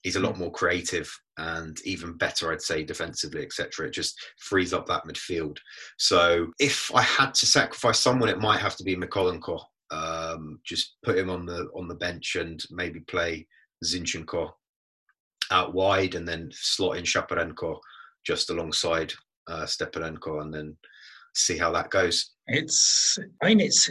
[0.03, 3.89] he's a lot more creative and even better, I'd say, defensively, etc.
[3.89, 5.57] It just frees up that midfield.
[5.99, 9.61] So if I had to sacrifice someone, it might have to be Mykolenko.
[9.91, 13.49] Um, just put him on the on the bench and maybe play
[13.85, 14.51] Zinchenko
[15.51, 17.79] out wide and then slot in Shaparenko
[18.25, 19.13] just alongside
[19.49, 20.77] uh, Stepanenko and then
[21.37, 22.33] see how that goes.
[22.47, 23.91] It's, I mean, it's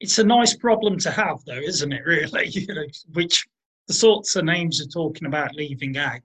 [0.00, 2.02] it's a nice problem to have, though, isn't it?
[2.06, 3.46] Really, you know, which
[3.86, 6.20] the sorts of names you're talking about leaving out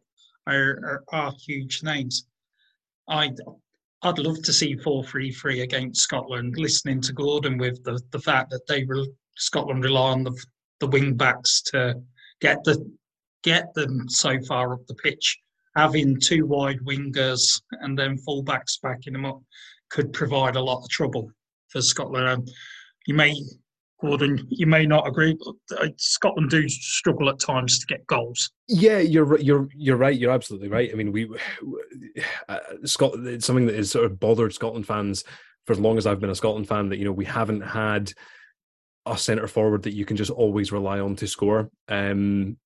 [0.48, 2.26] are, are, are huge names.
[3.08, 3.38] I'd
[4.02, 6.58] I'd love to see four three three against Scotland.
[6.58, 10.36] Listening to Gordon with the, the fact that they re, Scotland rely on the
[10.80, 12.02] the wing backs to
[12.42, 12.84] get the
[13.44, 15.40] get them so far up the pitch.
[15.76, 19.42] Having two wide wingers and then full backs backing them up
[19.90, 21.30] could provide a lot of trouble
[21.70, 22.28] for Scotland.
[22.28, 22.46] Um,
[23.06, 23.36] you may
[24.00, 28.52] Gordon, you may not agree, but uh, Scotland do struggle at times to get goals.
[28.68, 30.18] Yeah, you're you're you're right.
[30.18, 30.90] You're absolutely right.
[30.92, 31.28] I mean, we
[32.50, 33.28] uh, Scotland.
[33.28, 35.24] It's something that has sort of bothered Scotland fans
[35.66, 36.90] for as long as I've been a Scotland fan.
[36.90, 38.14] That you know we haven't had
[39.08, 41.72] a centre forward that you can just always rely on to score.
[41.88, 42.58] Um,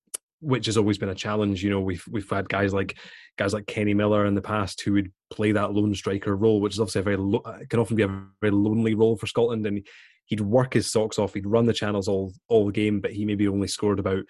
[0.42, 1.62] which has always been a challenge.
[1.62, 2.98] You know, we've we've had guys like
[3.38, 6.74] guys like Kenny Miller in the past who would play that lone striker role, which
[6.74, 9.86] is obviously a very lo- can often be a very lonely role for Scotland, and
[10.26, 11.34] he'd work his socks off.
[11.34, 14.24] He'd run the channels all all the game, but he maybe only scored about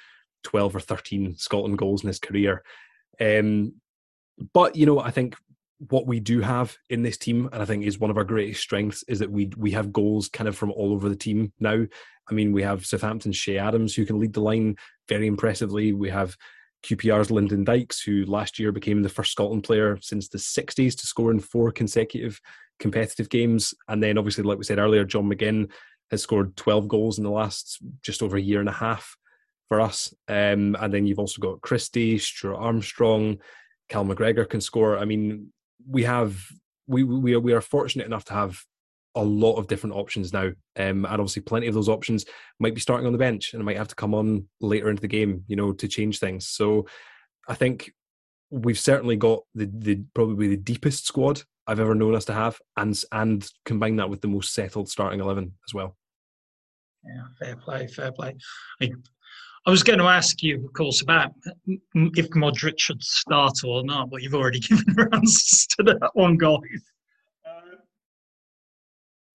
[0.44, 2.62] twelve or thirteen Scotland goals in his career.
[3.20, 3.74] Um,
[4.52, 5.36] but you know, I think
[5.90, 8.60] what we do have in this team, and I think is one of our greatest
[8.60, 11.84] strengths, is that we we have goals kind of from all over the team now.
[12.30, 14.76] I mean, we have Southampton's Ché Adams who can lead the line
[15.08, 15.92] very impressively.
[15.92, 16.36] We have
[16.84, 21.06] QPR's Lyndon Dykes, who last year became the first Scotland player since the 60s to
[21.06, 22.40] score in four consecutive
[22.78, 23.74] competitive games.
[23.88, 25.70] And then, obviously, like we said earlier, John McGinn
[26.10, 29.16] has scored 12 goals in the last just over a year and a half
[29.68, 30.12] for us.
[30.28, 33.38] Um, and then you've also got Christie, Stuart Armstrong,
[33.88, 34.98] Cal McGregor can score.
[34.98, 35.52] I mean,
[35.88, 36.44] we have
[36.86, 38.60] we we are, we are fortunate enough to have
[39.14, 42.24] a lot of different options now, um, and obviously plenty of those options
[42.58, 45.08] might be starting on the bench and might have to come on later into the
[45.08, 46.48] game, you know, to change things.
[46.48, 46.86] So
[47.46, 47.92] I think
[48.50, 52.58] we've certainly got the, the probably the deepest squad I've ever known us to have,
[52.76, 55.96] and and combine that with the most settled starting eleven as well.
[57.04, 58.36] Yeah, fair play, fair play.
[59.64, 61.32] I was going to ask you, of course, about
[61.66, 66.36] if Mudryk should start or not, but you've already given your answers to that one,
[66.36, 66.58] guys
[67.46, 67.76] uh,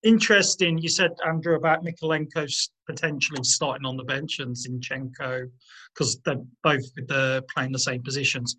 [0.03, 0.77] interesting.
[0.77, 5.49] You said Andrew about Mykolenko potentially starting on the bench and Zinchenko
[5.93, 8.57] because they're both the, playing the same positions.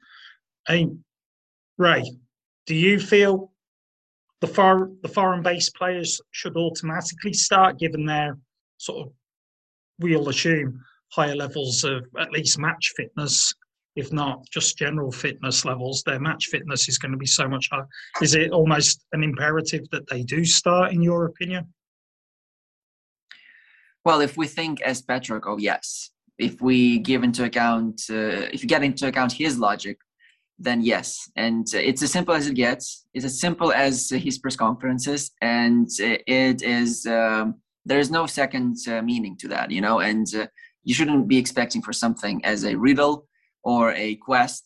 [1.77, 2.03] Ray,
[2.67, 3.53] do you feel
[4.41, 8.39] the far the foreign based players should automatically start, given their
[8.79, 9.13] sort of
[10.01, 13.55] we'll assume higher levels of at least match fitness
[13.99, 17.69] if not just general fitness levels, their match fitness is going to be so much
[17.73, 17.87] higher.
[18.23, 21.75] Is it almost an imperative that they do start, in your opinion?
[24.05, 26.11] Well, if we think as Patrick, oh yes.
[26.39, 29.99] If we give into account, uh, if you get into account his logic,
[30.61, 31.29] then yes.
[31.35, 33.05] And it's as simple as it gets.
[33.15, 37.05] It's as simple as his press conferences, and it is.
[37.05, 39.99] Um, there is no second uh, meaning to that, you know.
[40.01, 40.47] And uh,
[40.89, 43.17] you shouldn't be expecting for something as a riddle
[43.63, 44.65] or a quest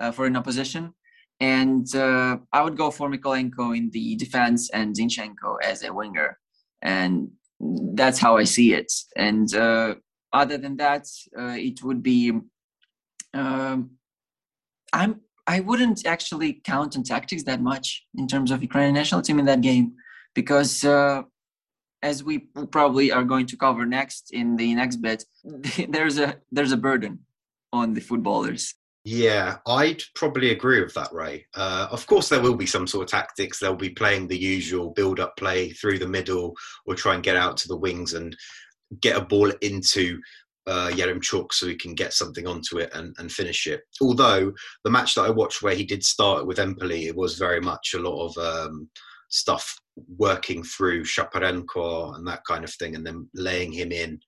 [0.00, 0.94] uh, for an opposition.
[1.40, 6.38] And uh, I would go for Mykolenko in the defense and Zinchenko as a winger.
[6.82, 7.30] And
[8.00, 8.92] that's how I see it.
[9.16, 9.96] And uh,
[10.32, 11.04] other than that,
[11.40, 12.32] uh, it would be.
[13.34, 13.78] Um,
[14.92, 15.12] I'm.
[15.46, 17.86] I wouldn't actually count on tactics that much
[18.20, 19.86] in terms of Ukrainian national team in that game,
[20.40, 21.22] because uh,
[22.02, 22.38] as we
[22.70, 25.24] probably are going to cover next in the next bit,
[25.88, 27.20] there's a there's a burden
[27.72, 28.74] on the footballers.
[29.04, 31.46] Yeah, I'd probably agree with that, Ray.
[31.54, 33.58] Uh, of course, there will be some sort of tactics.
[33.58, 36.54] They'll be playing the usual build up play through the middle
[36.86, 38.36] or try and get out to the wings and
[39.00, 40.20] get a ball into
[40.66, 43.80] uh, Yaremchuk so he can get something onto it and, and finish it.
[44.02, 44.52] Although
[44.84, 47.94] the match that I watched where he did start with Empoli, it was very much
[47.94, 48.90] a lot of um,
[49.30, 49.80] stuff
[50.18, 54.20] working through Shaparenko and that kind of thing and then laying him in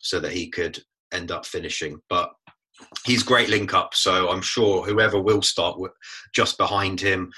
[0.00, 0.78] so that he could
[1.12, 1.98] end up finishing.
[2.08, 2.30] But
[3.04, 3.94] he's great link up.
[3.94, 5.78] So I'm sure whoever will start
[6.34, 7.32] just behind him,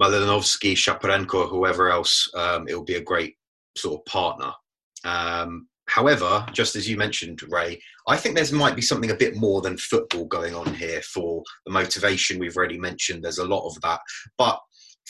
[0.00, 3.36] Malinovsky, Shaparenko, whoever else, um, it will be a great
[3.76, 4.52] sort of partner.
[5.04, 9.36] Um, however, just as you mentioned, Ray, I think there might be something a bit
[9.36, 13.22] more than football going on here for the motivation we've already mentioned.
[13.24, 14.00] There's a lot of that.
[14.36, 14.60] But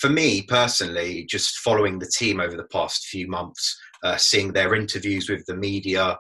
[0.01, 4.75] for me personally, just following the team over the past few months, uh, seeing their
[4.75, 6.17] interviews with the media,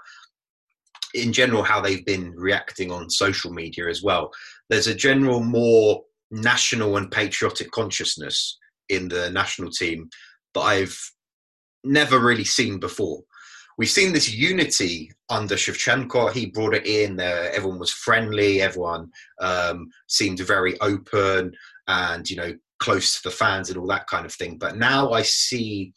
[1.15, 4.31] in general, how they've been reacting on social media as well,
[4.69, 8.59] there's a general more national and patriotic consciousness
[8.89, 10.09] in the national team
[10.55, 10.99] that I've
[11.85, 13.23] never really seen before.
[13.79, 16.33] We've seen this unity under Shevchenko.
[16.33, 17.15] He brought it in.
[17.15, 18.61] There, everyone was friendly.
[18.61, 19.11] Everyone
[19.41, 21.53] um, seemed very open
[21.87, 24.59] and you know close to the fans and all that kind of thing.
[24.59, 25.93] But now I see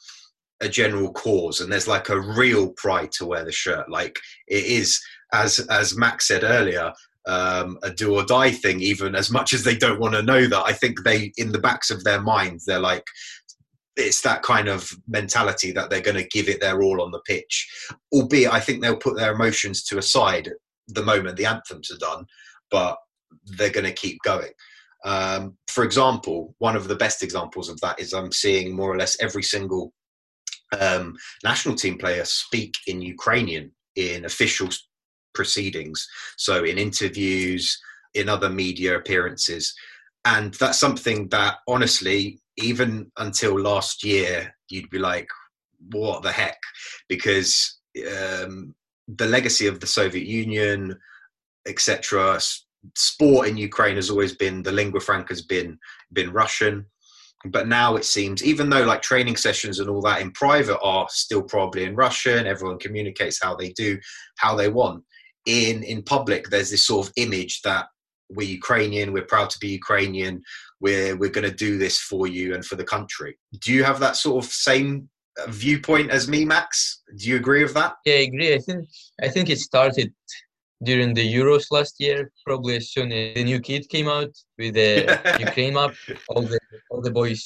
[0.61, 3.89] a general cause, and there's like a real pride to wear the shirt.
[3.89, 4.99] Like it is,
[5.33, 6.93] as as Max said earlier,
[7.27, 8.81] um, a do or die thing.
[8.81, 11.59] Even as much as they don't want to know that, I think they, in the
[11.59, 13.05] backs of their minds, they're like,
[13.95, 17.21] it's that kind of mentality that they're going to give it their all on the
[17.25, 17.67] pitch.
[18.11, 20.49] Albeit, I think they'll put their emotions to a side
[20.87, 22.25] the moment the anthems are done,
[22.69, 22.97] but
[23.45, 24.51] they're going to keep going.
[25.03, 28.97] Um, for example, one of the best examples of that is I'm seeing more or
[28.97, 29.93] less every single
[30.79, 34.69] um, national team player speak in Ukrainian in official
[35.33, 37.79] proceedings, so in interviews,
[38.13, 39.73] in other media appearances.
[40.23, 45.27] And that's something that honestly even until last year, you'd be like,
[45.91, 46.59] what the heck?
[47.09, 48.75] Because um,
[49.07, 50.97] the legacy of the Soviet Union,
[51.67, 52.39] etc.,
[52.95, 55.77] sport in Ukraine has always been the lingua franca has been
[56.13, 56.85] been Russian.
[57.45, 61.07] But now it seems, even though like training sessions and all that in private are
[61.09, 63.97] still probably in Russian, everyone communicates how they do,
[64.37, 65.03] how they want.
[65.47, 67.87] In in public, there's this sort of image that
[68.29, 70.41] we're Ukrainian, we're proud to be Ukrainian,
[70.79, 73.37] we're we're going to do this for you and for the country.
[73.59, 75.09] Do you have that sort of same
[75.47, 77.01] viewpoint as me, Max?
[77.17, 77.95] Do you agree with that?
[78.05, 78.53] Yeah, I agree.
[78.53, 78.87] I think
[79.23, 80.13] I think it started
[80.83, 82.31] during the Euros last year.
[82.45, 84.91] Probably as soon as the new kid came out with the
[85.39, 85.93] Ukraine map,
[86.29, 86.59] all the
[86.89, 87.45] all the boys'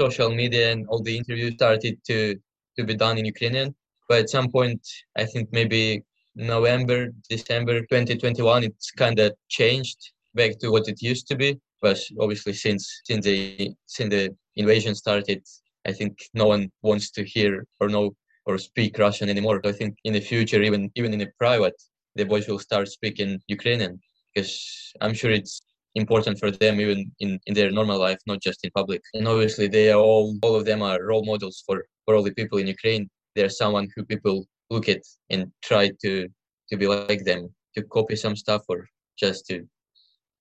[0.00, 2.36] social media and all the interviews started to
[2.76, 3.74] to be done in Ukrainian.
[4.08, 4.82] But at some point,
[5.16, 6.02] I think maybe
[6.34, 9.98] November, December 2021, it's kind of changed
[10.34, 11.58] back to what it used to be.
[11.80, 15.42] But obviously, since since the since the invasion started,
[15.86, 18.14] I think no one wants to hear or know
[18.46, 19.60] or speak Russian anymore.
[19.62, 21.78] So I think in the future, even even in the private,
[22.16, 24.00] the boys will start speaking Ukrainian
[24.34, 24.52] because
[25.00, 25.60] I'm sure it's
[25.94, 29.00] important for them even in, in their normal life, not just in public.
[29.14, 32.34] And obviously, they are all all of them are role models for for all the
[32.34, 33.08] people in Ukraine.
[33.34, 36.28] They're someone who people look at and try to
[36.70, 37.42] to be like them,
[37.76, 38.86] to copy some stuff or
[39.18, 39.66] just to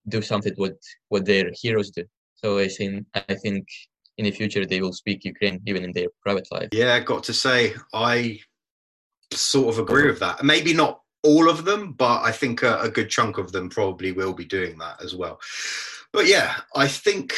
[0.09, 0.77] do something what
[1.09, 2.03] what their heroes do.
[2.35, 3.65] So I think I think
[4.17, 6.69] in the future they will speak Ukraine even in their private life.
[6.71, 8.39] Yeah, I got to say I
[9.31, 10.43] sort of agree with that.
[10.43, 14.11] Maybe not all of them, but I think a, a good chunk of them probably
[14.11, 15.39] will be doing that as well.
[16.11, 17.33] But yeah, I think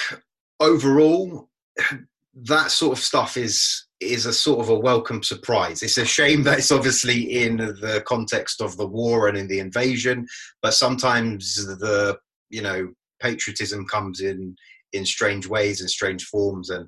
[0.60, 1.50] overall
[2.36, 5.82] that sort of stuff is is a sort of a welcome surprise.
[5.82, 9.60] It's a shame that it's obviously in the context of the war and in the
[9.60, 10.28] invasion,
[10.62, 12.18] but sometimes the
[12.50, 14.56] you know patriotism comes in
[14.94, 16.88] in strange ways and strange forms and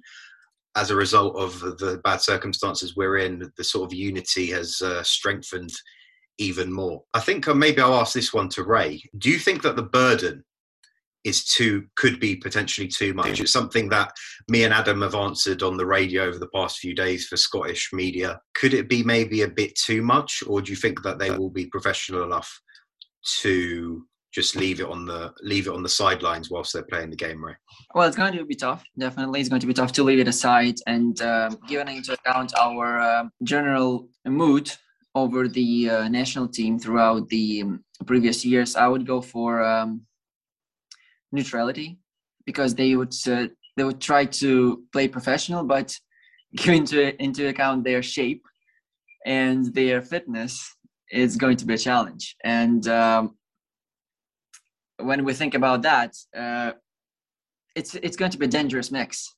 [0.76, 5.02] as a result of the bad circumstances we're in the sort of unity has uh,
[5.04, 5.72] strengthened
[6.38, 9.62] even more i think uh, maybe i'll ask this one to ray do you think
[9.62, 10.44] that the burden
[11.24, 14.12] is too could be potentially too much it's something that
[14.48, 17.90] me and adam have answered on the radio over the past few days for scottish
[17.92, 21.32] media could it be maybe a bit too much or do you think that they
[21.32, 22.62] will be professional enough
[23.40, 24.04] to
[24.38, 27.44] just leave it on the leave it on the sidelines whilst they're playing the game,
[27.44, 27.56] right?
[27.96, 28.84] Well, it's going to be tough.
[28.98, 30.76] Definitely, it's going to be tough to leave it aside.
[30.86, 34.72] And um, given into account our uh, general mood
[35.24, 40.02] over the uh, national team throughout the um, previous years, I would go for um,
[41.32, 42.00] neutrality
[42.46, 45.96] because they would uh, they would try to play professional, but
[46.56, 48.44] give into into account their shape
[49.26, 50.76] and their fitness
[51.12, 52.36] is going to be a challenge.
[52.44, 53.36] And um,
[54.98, 56.72] when we think about that, uh,
[57.76, 59.36] it's it's going to be a dangerous mix.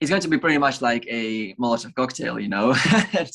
[0.00, 2.74] It's going to be pretty much like a Molotov cocktail, you know.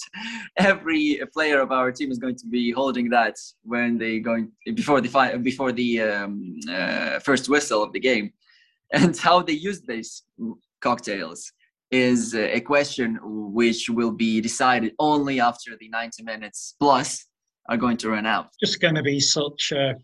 [0.58, 5.00] Every player of our team is going to be holding that when they going before
[5.00, 8.32] the fi- before the um, uh, first whistle of the game,
[8.92, 10.24] and how they use these
[10.82, 11.52] cocktails
[11.92, 13.20] is a question
[13.54, 17.28] which will be decided only after the 90 minutes plus
[17.70, 18.48] are going to run out.
[18.60, 19.96] Just going to be such a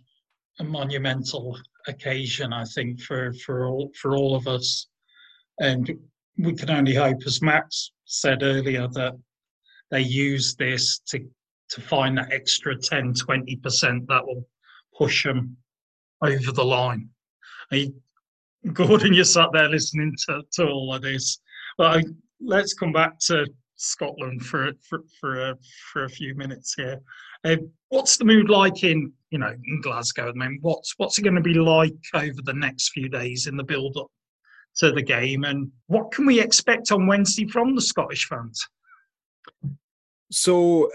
[0.60, 1.58] a monumental
[1.88, 4.88] occasion, I think, for for all for all of us,
[5.60, 5.90] and
[6.38, 9.14] we can only hope, as Max said earlier, that
[9.90, 11.20] they use this to
[11.70, 14.46] to find that extra 10, 20 percent that will
[14.98, 15.56] push them
[16.22, 17.10] over the line.
[17.72, 17.92] I,
[18.74, 21.40] Gordon, you sat there listening to, to all of this.
[21.78, 22.04] But
[22.42, 25.58] let's come back to Scotland for for for a,
[25.92, 27.00] for a few minutes here.
[27.44, 27.56] Uh,
[27.90, 30.30] what's the mood like in you know in Glasgow?
[30.30, 33.58] I mean, what's what's it going to be like over the next few days in
[33.58, 34.12] the build up
[34.78, 38.68] to the game, and what can we expect on Wednesday from the Scottish fans?
[40.32, 40.90] So,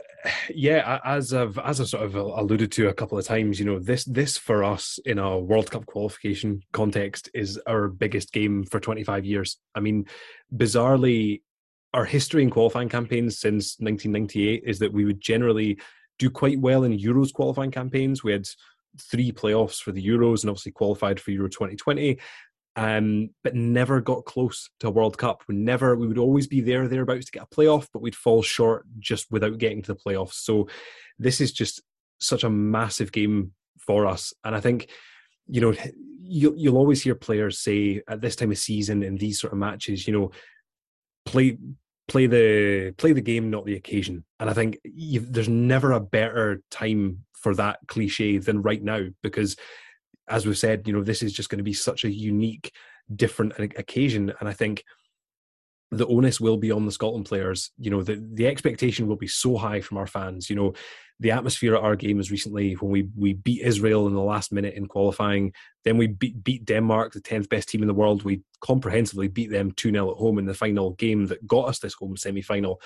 [0.53, 3.79] yeah, as I've as I sort of alluded to a couple of times, you know,
[3.79, 8.81] this this for us in a World Cup qualification context is our biggest game for
[8.81, 9.59] 25 years.
[9.75, 10.07] I mean,
[10.55, 11.43] bizarrely,
[11.93, 15.79] our history in qualifying campaigns since 1998 is that we would generally
[16.19, 18.25] do quite well in Euros qualifying campaigns.
[18.25, 18.47] We had
[18.99, 22.19] three playoffs for the Euros and obviously qualified for Euro 2020
[22.77, 25.43] um, but never got close to a World Cup.
[25.49, 28.43] We never, we would always be there, thereabouts to get a playoff, but we'd fall
[28.43, 30.35] short just without getting to the playoffs.
[30.35, 30.69] So
[31.19, 31.83] this is just
[32.21, 34.35] such a massive game for us.
[34.45, 34.91] And I think,
[35.47, 35.75] you know,
[36.19, 39.59] you'll, you'll always hear players say at this time of season in these sort of
[39.59, 40.31] matches, you know,
[41.25, 41.57] play
[42.09, 44.25] play the play the game, not the occasion.
[44.39, 49.57] And I think there's never a better time for that cliche than right now because
[50.29, 52.73] as we've said, you know, this is just going to be such a unique,
[53.15, 54.33] different occasion.
[54.41, 54.85] And I think
[55.91, 57.71] the onus will be on the Scotland players.
[57.79, 60.51] You know, the, the expectation will be so high from our fans.
[60.51, 60.75] You know,
[61.21, 64.53] the atmosphere at our game was recently when we we beat Israel in the last
[64.53, 65.53] minute in qualifying.
[65.85, 68.25] Then we beat, beat Denmark, the 10th best team in the world.
[68.25, 71.79] We comprehensively beat them 2 0 at home in the final game that got us
[71.79, 72.81] this home semi final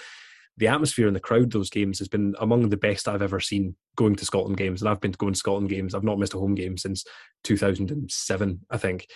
[0.57, 3.77] the atmosphere in the crowd those games has been among the best I've ever seen
[3.97, 4.83] going to Scotland games.
[4.83, 5.95] And I've been to going to Scotland games.
[5.95, 7.05] I've not missed a home game since
[7.45, 9.07] 2007, I think.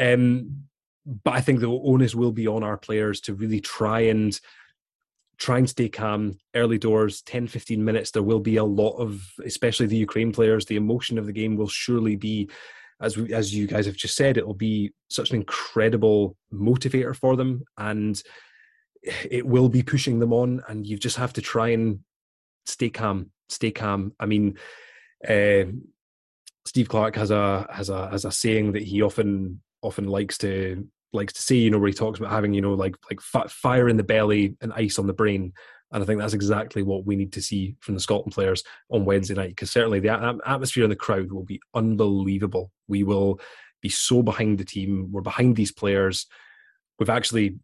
[0.00, 0.64] Um,
[1.24, 4.38] but I think the onus will be on our players to really try and
[5.38, 9.26] try and stay calm early doors 10 15 minutes there will be a lot of
[9.44, 12.48] especially the ukraine players the emotion of the game will surely be
[13.00, 17.34] as we, as you guys have just said it'll be such an incredible motivator for
[17.34, 18.22] them and
[19.02, 22.00] it will be pushing them on, and you just have to try and
[22.66, 23.30] stay calm.
[23.48, 24.12] Stay calm.
[24.20, 24.58] I mean,
[25.28, 25.64] uh,
[26.64, 30.86] Steve Clarke has a has a has a saying that he often often likes to
[31.12, 31.56] likes to say.
[31.56, 34.56] You know, where he talks about having you know like like fire in the belly
[34.60, 35.52] and ice on the brain.
[35.92, 39.04] And I think that's exactly what we need to see from the Scotland players on
[39.04, 42.70] Wednesday night, because certainly the atmosphere in the crowd will be unbelievable.
[42.88, 43.40] We will
[43.82, 45.08] be so behind the team.
[45.12, 46.26] We're behind these players.
[46.98, 47.58] We've actually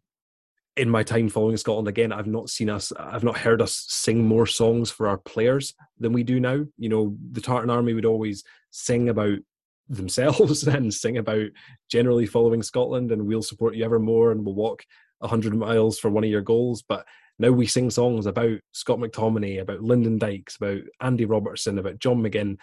[0.79, 4.25] in my time following Scotland again, I've not seen us, I've not heard us sing
[4.25, 6.65] more songs for our players than we do now.
[6.77, 9.39] You know, the Tartan Army would always sing about
[9.89, 11.47] themselves and sing about
[11.89, 14.85] generally following Scotland and we'll support you evermore and we'll walk
[15.17, 16.81] 100 miles for one of your goals.
[16.81, 17.05] But
[17.39, 22.21] now we sing songs about Scott McTominay, about Lyndon Dykes, about Andy Robertson, about John
[22.21, 22.57] McGinn,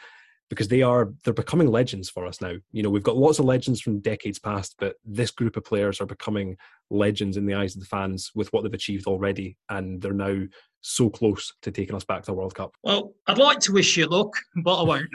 [0.49, 2.53] because they are they're becoming legends for us now.
[2.73, 6.01] You know, we've got lots of legends from decades past, but this group of players
[6.01, 6.57] are becoming
[6.91, 10.45] legends in the eyes of the fans with what they've achieved already, and they're now
[10.83, 12.73] so close to taking us back to the World Cup.
[12.85, 15.11] Well, I'd like to wish you luck, but I won't.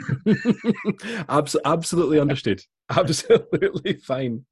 [1.28, 2.62] Abs- absolutely understood.
[2.90, 4.44] Absolutely fine.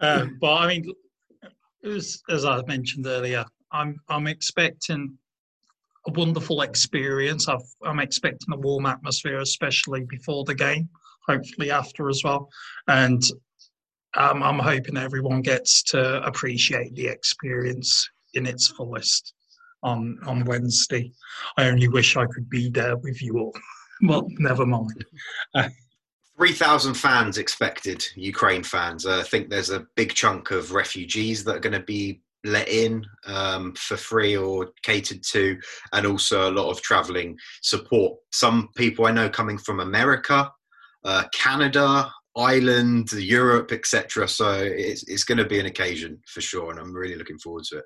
[0.00, 0.92] uh, but I mean,
[1.82, 5.16] as, as I mentioned earlier, I'm I'm expecting
[6.08, 7.48] a wonderful experience.
[7.48, 10.88] i am expecting a warm atmosphere, especially before the game,
[11.26, 12.48] hopefully after as well.
[12.88, 13.22] And
[14.16, 19.34] um, I'm hoping everyone gets to appreciate the experience in its fullest
[19.82, 21.12] on on Wednesday.
[21.56, 23.54] I only wish I could be there with you all.
[24.02, 25.04] well, never mind.
[26.36, 29.06] 3,000 fans expected, Ukraine fans.
[29.06, 33.04] I think there's a big chunk of refugees that are going to be let in
[33.26, 35.58] um, for free or catered to,
[35.92, 38.18] and also a lot of traveling support.
[38.32, 40.50] Some people I know coming from America,
[41.04, 44.28] uh, Canada, Ireland, Europe, etc.
[44.28, 47.64] So it's, it's going to be an occasion for sure, and I'm really looking forward
[47.64, 47.84] to it.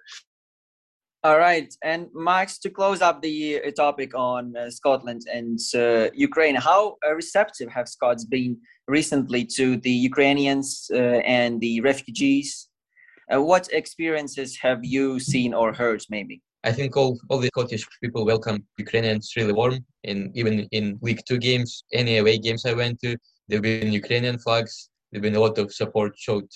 [1.25, 6.11] All right, and Max, to close up the uh, topic on uh, Scotland and uh,
[6.15, 8.59] Ukraine, how uh, receptive have Scots been
[8.89, 12.69] recently to the Ukrainians uh, and the refugees?
[13.33, 16.43] Uh, what experiences have you seen or heard, maybe?
[16.65, 19.79] I think all, all the Scottish people welcome Ukrainians really warm.
[20.05, 23.17] And even in League Two games, any away games I went to,
[23.49, 24.91] there've been Ukrainian flags.
[25.11, 26.49] There've been a lot of support showed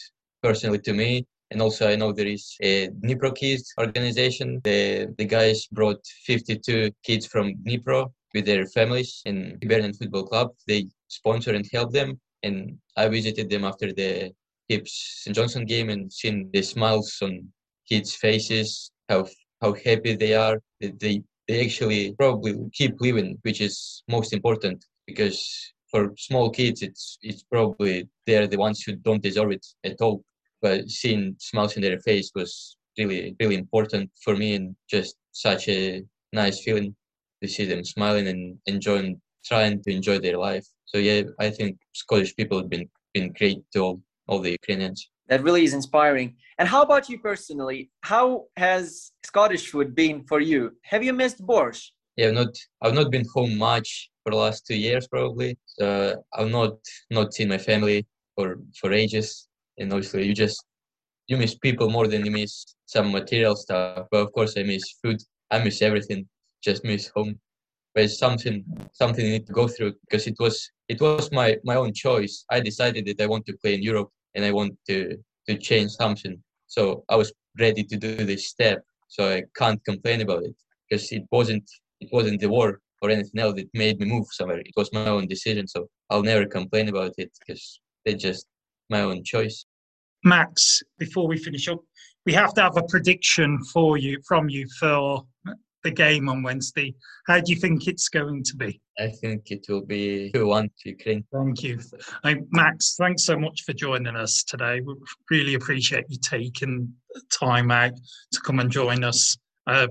[0.43, 1.27] personally to me.
[1.51, 4.61] And also, I know there is a Dnipro Kids organization.
[4.65, 10.51] The, the guys brought 52 kids from Dnipro with their families in Hibernian Football Club.
[10.67, 12.21] They sponsor and help them.
[12.43, 14.33] And I visited them after the
[14.71, 14.91] Hibs
[15.23, 17.49] St Johnstone game and seeing the smiles on
[17.89, 19.27] kids' faces, how
[19.61, 20.61] how happy they are.
[20.81, 27.19] They they actually probably keep living, which is most important because for small kids, it's
[27.23, 30.25] it's probably they're the ones who don't deserve it at all.
[30.61, 35.69] But seeing smiles in their face was really really important for me, and just such
[35.69, 36.03] a
[36.33, 36.95] nice feeling
[37.43, 40.67] to see them smiling and enjoying, trying to enjoy their life.
[40.87, 45.11] So yeah, I think Scottish people have been been great to all, all the Ukrainians.
[45.29, 46.37] That really is inspiring.
[46.59, 47.91] And how about you personally?
[48.03, 50.73] How has Scottish food been for you?
[50.85, 51.91] Have you missed borscht?
[52.17, 55.59] Yeah, I've not I've not been home much for the last two years probably.
[55.67, 56.75] So I've not
[57.11, 59.49] not seen my family for for ages.
[59.79, 60.65] And obviously you just
[61.27, 62.53] you miss people more than you miss
[62.87, 64.07] some material stuff.
[64.11, 65.21] But of course I miss food.
[65.51, 66.27] I miss everything.
[66.63, 67.39] Just miss home.
[67.95, 71.59] But it's something something you need to go through because it was it was my
[71.65, 72.45] my own choice.
[72.51, 75.17] I decided that I want to play in Europe and I want to
[75.49, 76.41] to change something.
[76.67, 78.83] So I was ready to do this step.
[79.09, 80.55] So I can't complain about it
[80.89, 81.69] because it wasn't
[82.01, 84.61] it wasn't the war or anything else that made me move somewhere.
[84.61, 85.67] It was my own decision.
[85.67, 88.47] So I'll never complain about it because it's just
[88.91, 89.65] my own choice.
[90.25, 91.81] Max, before we finish up,
[92.25, 95.25] we have to have a prediction for you from you for
[95.87, 96.95] the game on Wednesday.
[97.29, 98.81] How do you think it's going to be?
[98.99, 101.25] I think it will be 2 1 to Ukraine.
[101.33, 101.79] Thank you.
[102.51, 104.81] Max, thanks so much for joining us today.
[104.81, 104.95] We
[105.31, 106.93] really appreciate you taking
[107.31, 107.93] time out
[108.33, 109.37] to come and join us.
[109.67, 109.87] Uh,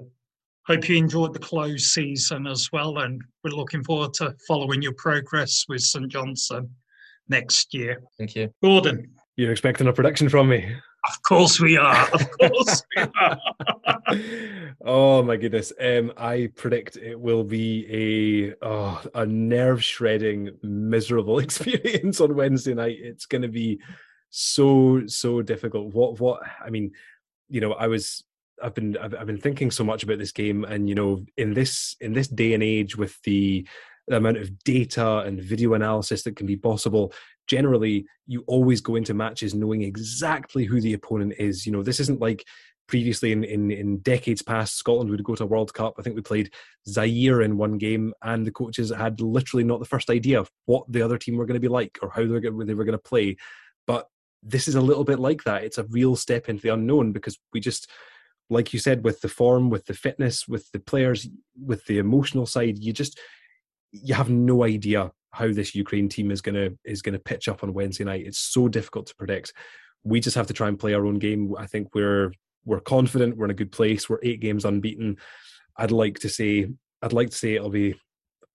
[0.68, 4.93] hope you enjoyed the close season as well, and we're looking forward to following your
[4.93, 6.70] progress with St Johnstone
[7.30, 8.02] next year.
[8.18, 8.50] Thank you.
[8.62, 9.12] Gordon.
[9.38, 10.76] You're expecting a prediction from me?
[11.08, 12.08] Of course we are.
[12.14, 13.39] Of course we are.
[14.86, 15.72] oh my goodness.
[15.80, 17.86] Um, I predict it will be
[18.62, 22.97] a oh, a nerve shredding, miserable experience on Wednesday night.
[22.99, 23.80] It's going to be
[24.30, 25.93] so so difficult.
[25.93, 26.91] What what I mean,
[27.49, 28.24] you know, I was
[28.62, 31.53] I've been I've, I've been thinking so much about this game, and you know, in
[31.53, 33.68] this in this day and age with the
[34.08, 37.12] the amount of data and video analysis that can be possible
[37.47, 41.66] generally you always go into matches knowing exactly who the opponent is.
[41.66, 42.43] You know, this isn't like
[42.88, 45.95] previously in, in, in decades past, Scotland would go to a World Cup.
[45.97, 46.51] I think we played
[46.88, 50.86] Zaire in one game, and the coaches had literally not the first idea of what
[50.91, 52.86] the other team were going to be like or how they were going, they were
[52.86, 53.38] going to play.
[53.88, 54.08] But
[54.43, 55.64] this is a little bit like that.
[55.64, 57.89] It's a real step into the unknown because we just,
[58.49, 61.28] like you said, with the form, with the fitness, with the players,
[61.60, 63.20] with the emotional side, you just
[64.04, 67.74] you have no idea how this Ukraine team is gonna is gonna pitch up on
[67.74, 68.26] Wednesday night.
[68.26, 69.54] It's so difficult to predict.
[70.04, 71.54] We just have to try and play our own game.
[71.58, 72.32] I think we're
[72.64, 73.38] we're confident.
[73.38, 74.10] We're in a good place.
[74.10, 75.18] We're eight games unbeaten.
[75.78, 76.70] I'd like to say
[77.02, 77.96] I'd like to say it'll be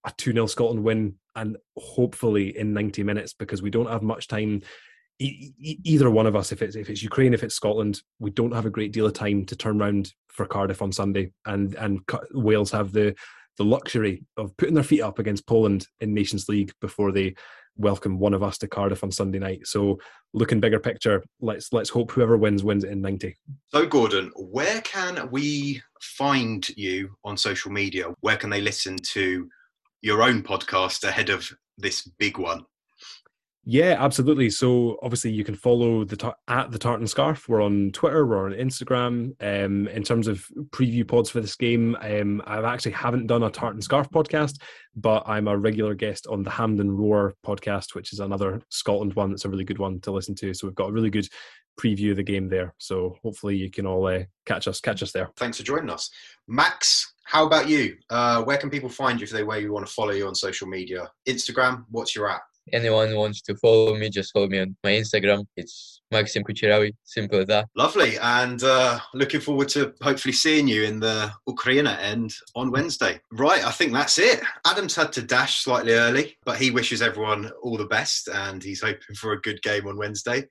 [0.07, 4.29] a 2 0 Scotland win and hopefully in 90 minutes because we don't have much
[4.29, 4.63] time.
[5.19, 8.65] Either one of us, if it's if it's Ukraine, if it's Scotland, we don't have
[8.65, 12.01] a great deal of time to turn around for Cardiff on Sunday, and and
[12.33, 13.15] Wales have the
[13.61, 17.35] the luxury of putting their feet up against Poland in Nations League before they
[17.77, 19.67] welcome one of us to Cardiff on Sunday night.
[19.67, 19.99] So
[20.33, 23.37] looking bigger picture, let's let's hope whoever wins wins it in 90.
[23.69, 28.07] So Gordon, where can we find you on social media?
[28.21, 29.47] Where can they listen to
[30.01, 31.47] your own podcast ahead of
[31.77, 32.65] this big one?
[33.65, 34.49] Yeah, absolutely.
[34.49, 37.47] So obviously you can follow the at the Tartan Scarf.
[37.47, 39.35] We're on Twitter, we're on Instagram.
[39.41, 43.51] Um, in terms of preview pods for this game, um, I actually haven't done a
[43.51, 44.61] Tartan Scarf podcast,
[44.97, 49.31] but I'm a regular guest on the Hampden Roar podcast, which is another Scotland one.
[49.31, 50.55] That's a really good one to listen to.
[50.55, 51.29] So we've got a really good
[51.79, 52.75] preview of the game there.
[52.79, 55.29] So hopefully you can all uh, catch us catch us there.
[55.37, 56.11] Thanks for joining us,
[56.49, 57.13] Max.
[57.25, 57.97] How about you?
[58.09, 60.35] Uh, where can people find you if they way you want to follow you on
[60.35, 61.11] social media?
[61.29, 61.85] Instagram.
[61.91, 62.43] What's your app?
[62.73, 65.45] Anyone wants to follow me, just follow me on my Instagram.
[65.57, 66.95] It's Maxim Kucheriavyi.
[67.05, 67.69] Simple as that.
[67.77, 68.19] Lovely.
[68.19, 73.21] And uh, looking forward to hopefully seeing you in the Ukraina end on Wednesday.
[73.33, 73.65] Right.
[73.65, 74.41] I think that's it.
[74.67, 78.83] Adam's had to dash slightly early, but he wishes everyone all the best and he's
[78.83, 80.47] hoping for a good game on Wednesday.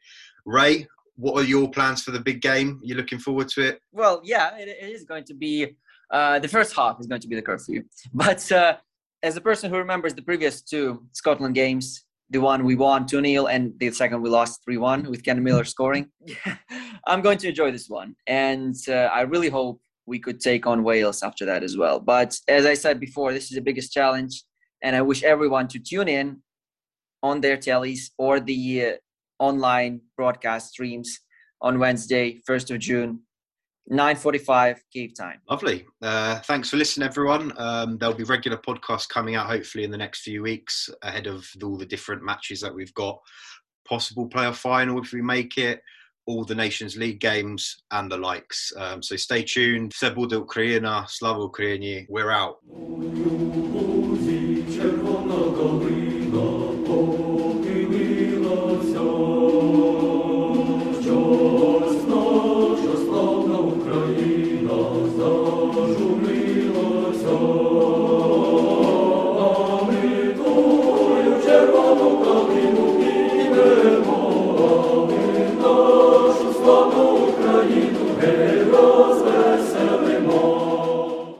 [0.45, 2.79] Ray, what are your plans for the big game?
[2.81, 3.81] You're looking forward to it?
[3.91, 5.75] Well, yeah, it, it is going to be.
[6.09, 7.83] Uh, the first half is going to be the curfew,
[8.13, 8.77] but uh,
[9.23, 13.23] as a person who remembers the previous two Scotland games, the one we won 2
[13.23, 16.09] 0 and the second we lost 3 1 with Ken Miller scoring.
[17.07, 18.15] I'm going to enjoy this one.
[18.27, 21.99] And uh, I really hope we could take on Wales after that as well.
[21.99, 24.43] But as I said before, this is the biggest challenge.
[24.81, 26.41] And I wish everyone to tune in
[27.21, 28.91] on their tellies or the uh,
[29.43, 31.19] online broadcast streams
[31.61, 33.19] on Wednesday, 1st of June,
[33.89, 35.39] 9.45 Kiev time.
[35.49, 35.85] Lovely.
[36.01, 37.51] Uh, thanks for listening, everyone.
[37.57, 41.47] Um, there'll be regular podcasts coming out hopefully in the next few weeks ahead of
[41.63, 43.19] all the different matches that we've got.
[43.87, 45.81] Possible playoff final if we make it,
[46.27, 48.71] all the Nations League games and the likes.
[48.77, 49.93] Um, so stay tuned.
[49.93, 51.49] Vse Ukraina, Ukrajina, slava
[52.09, 52.57] We're out.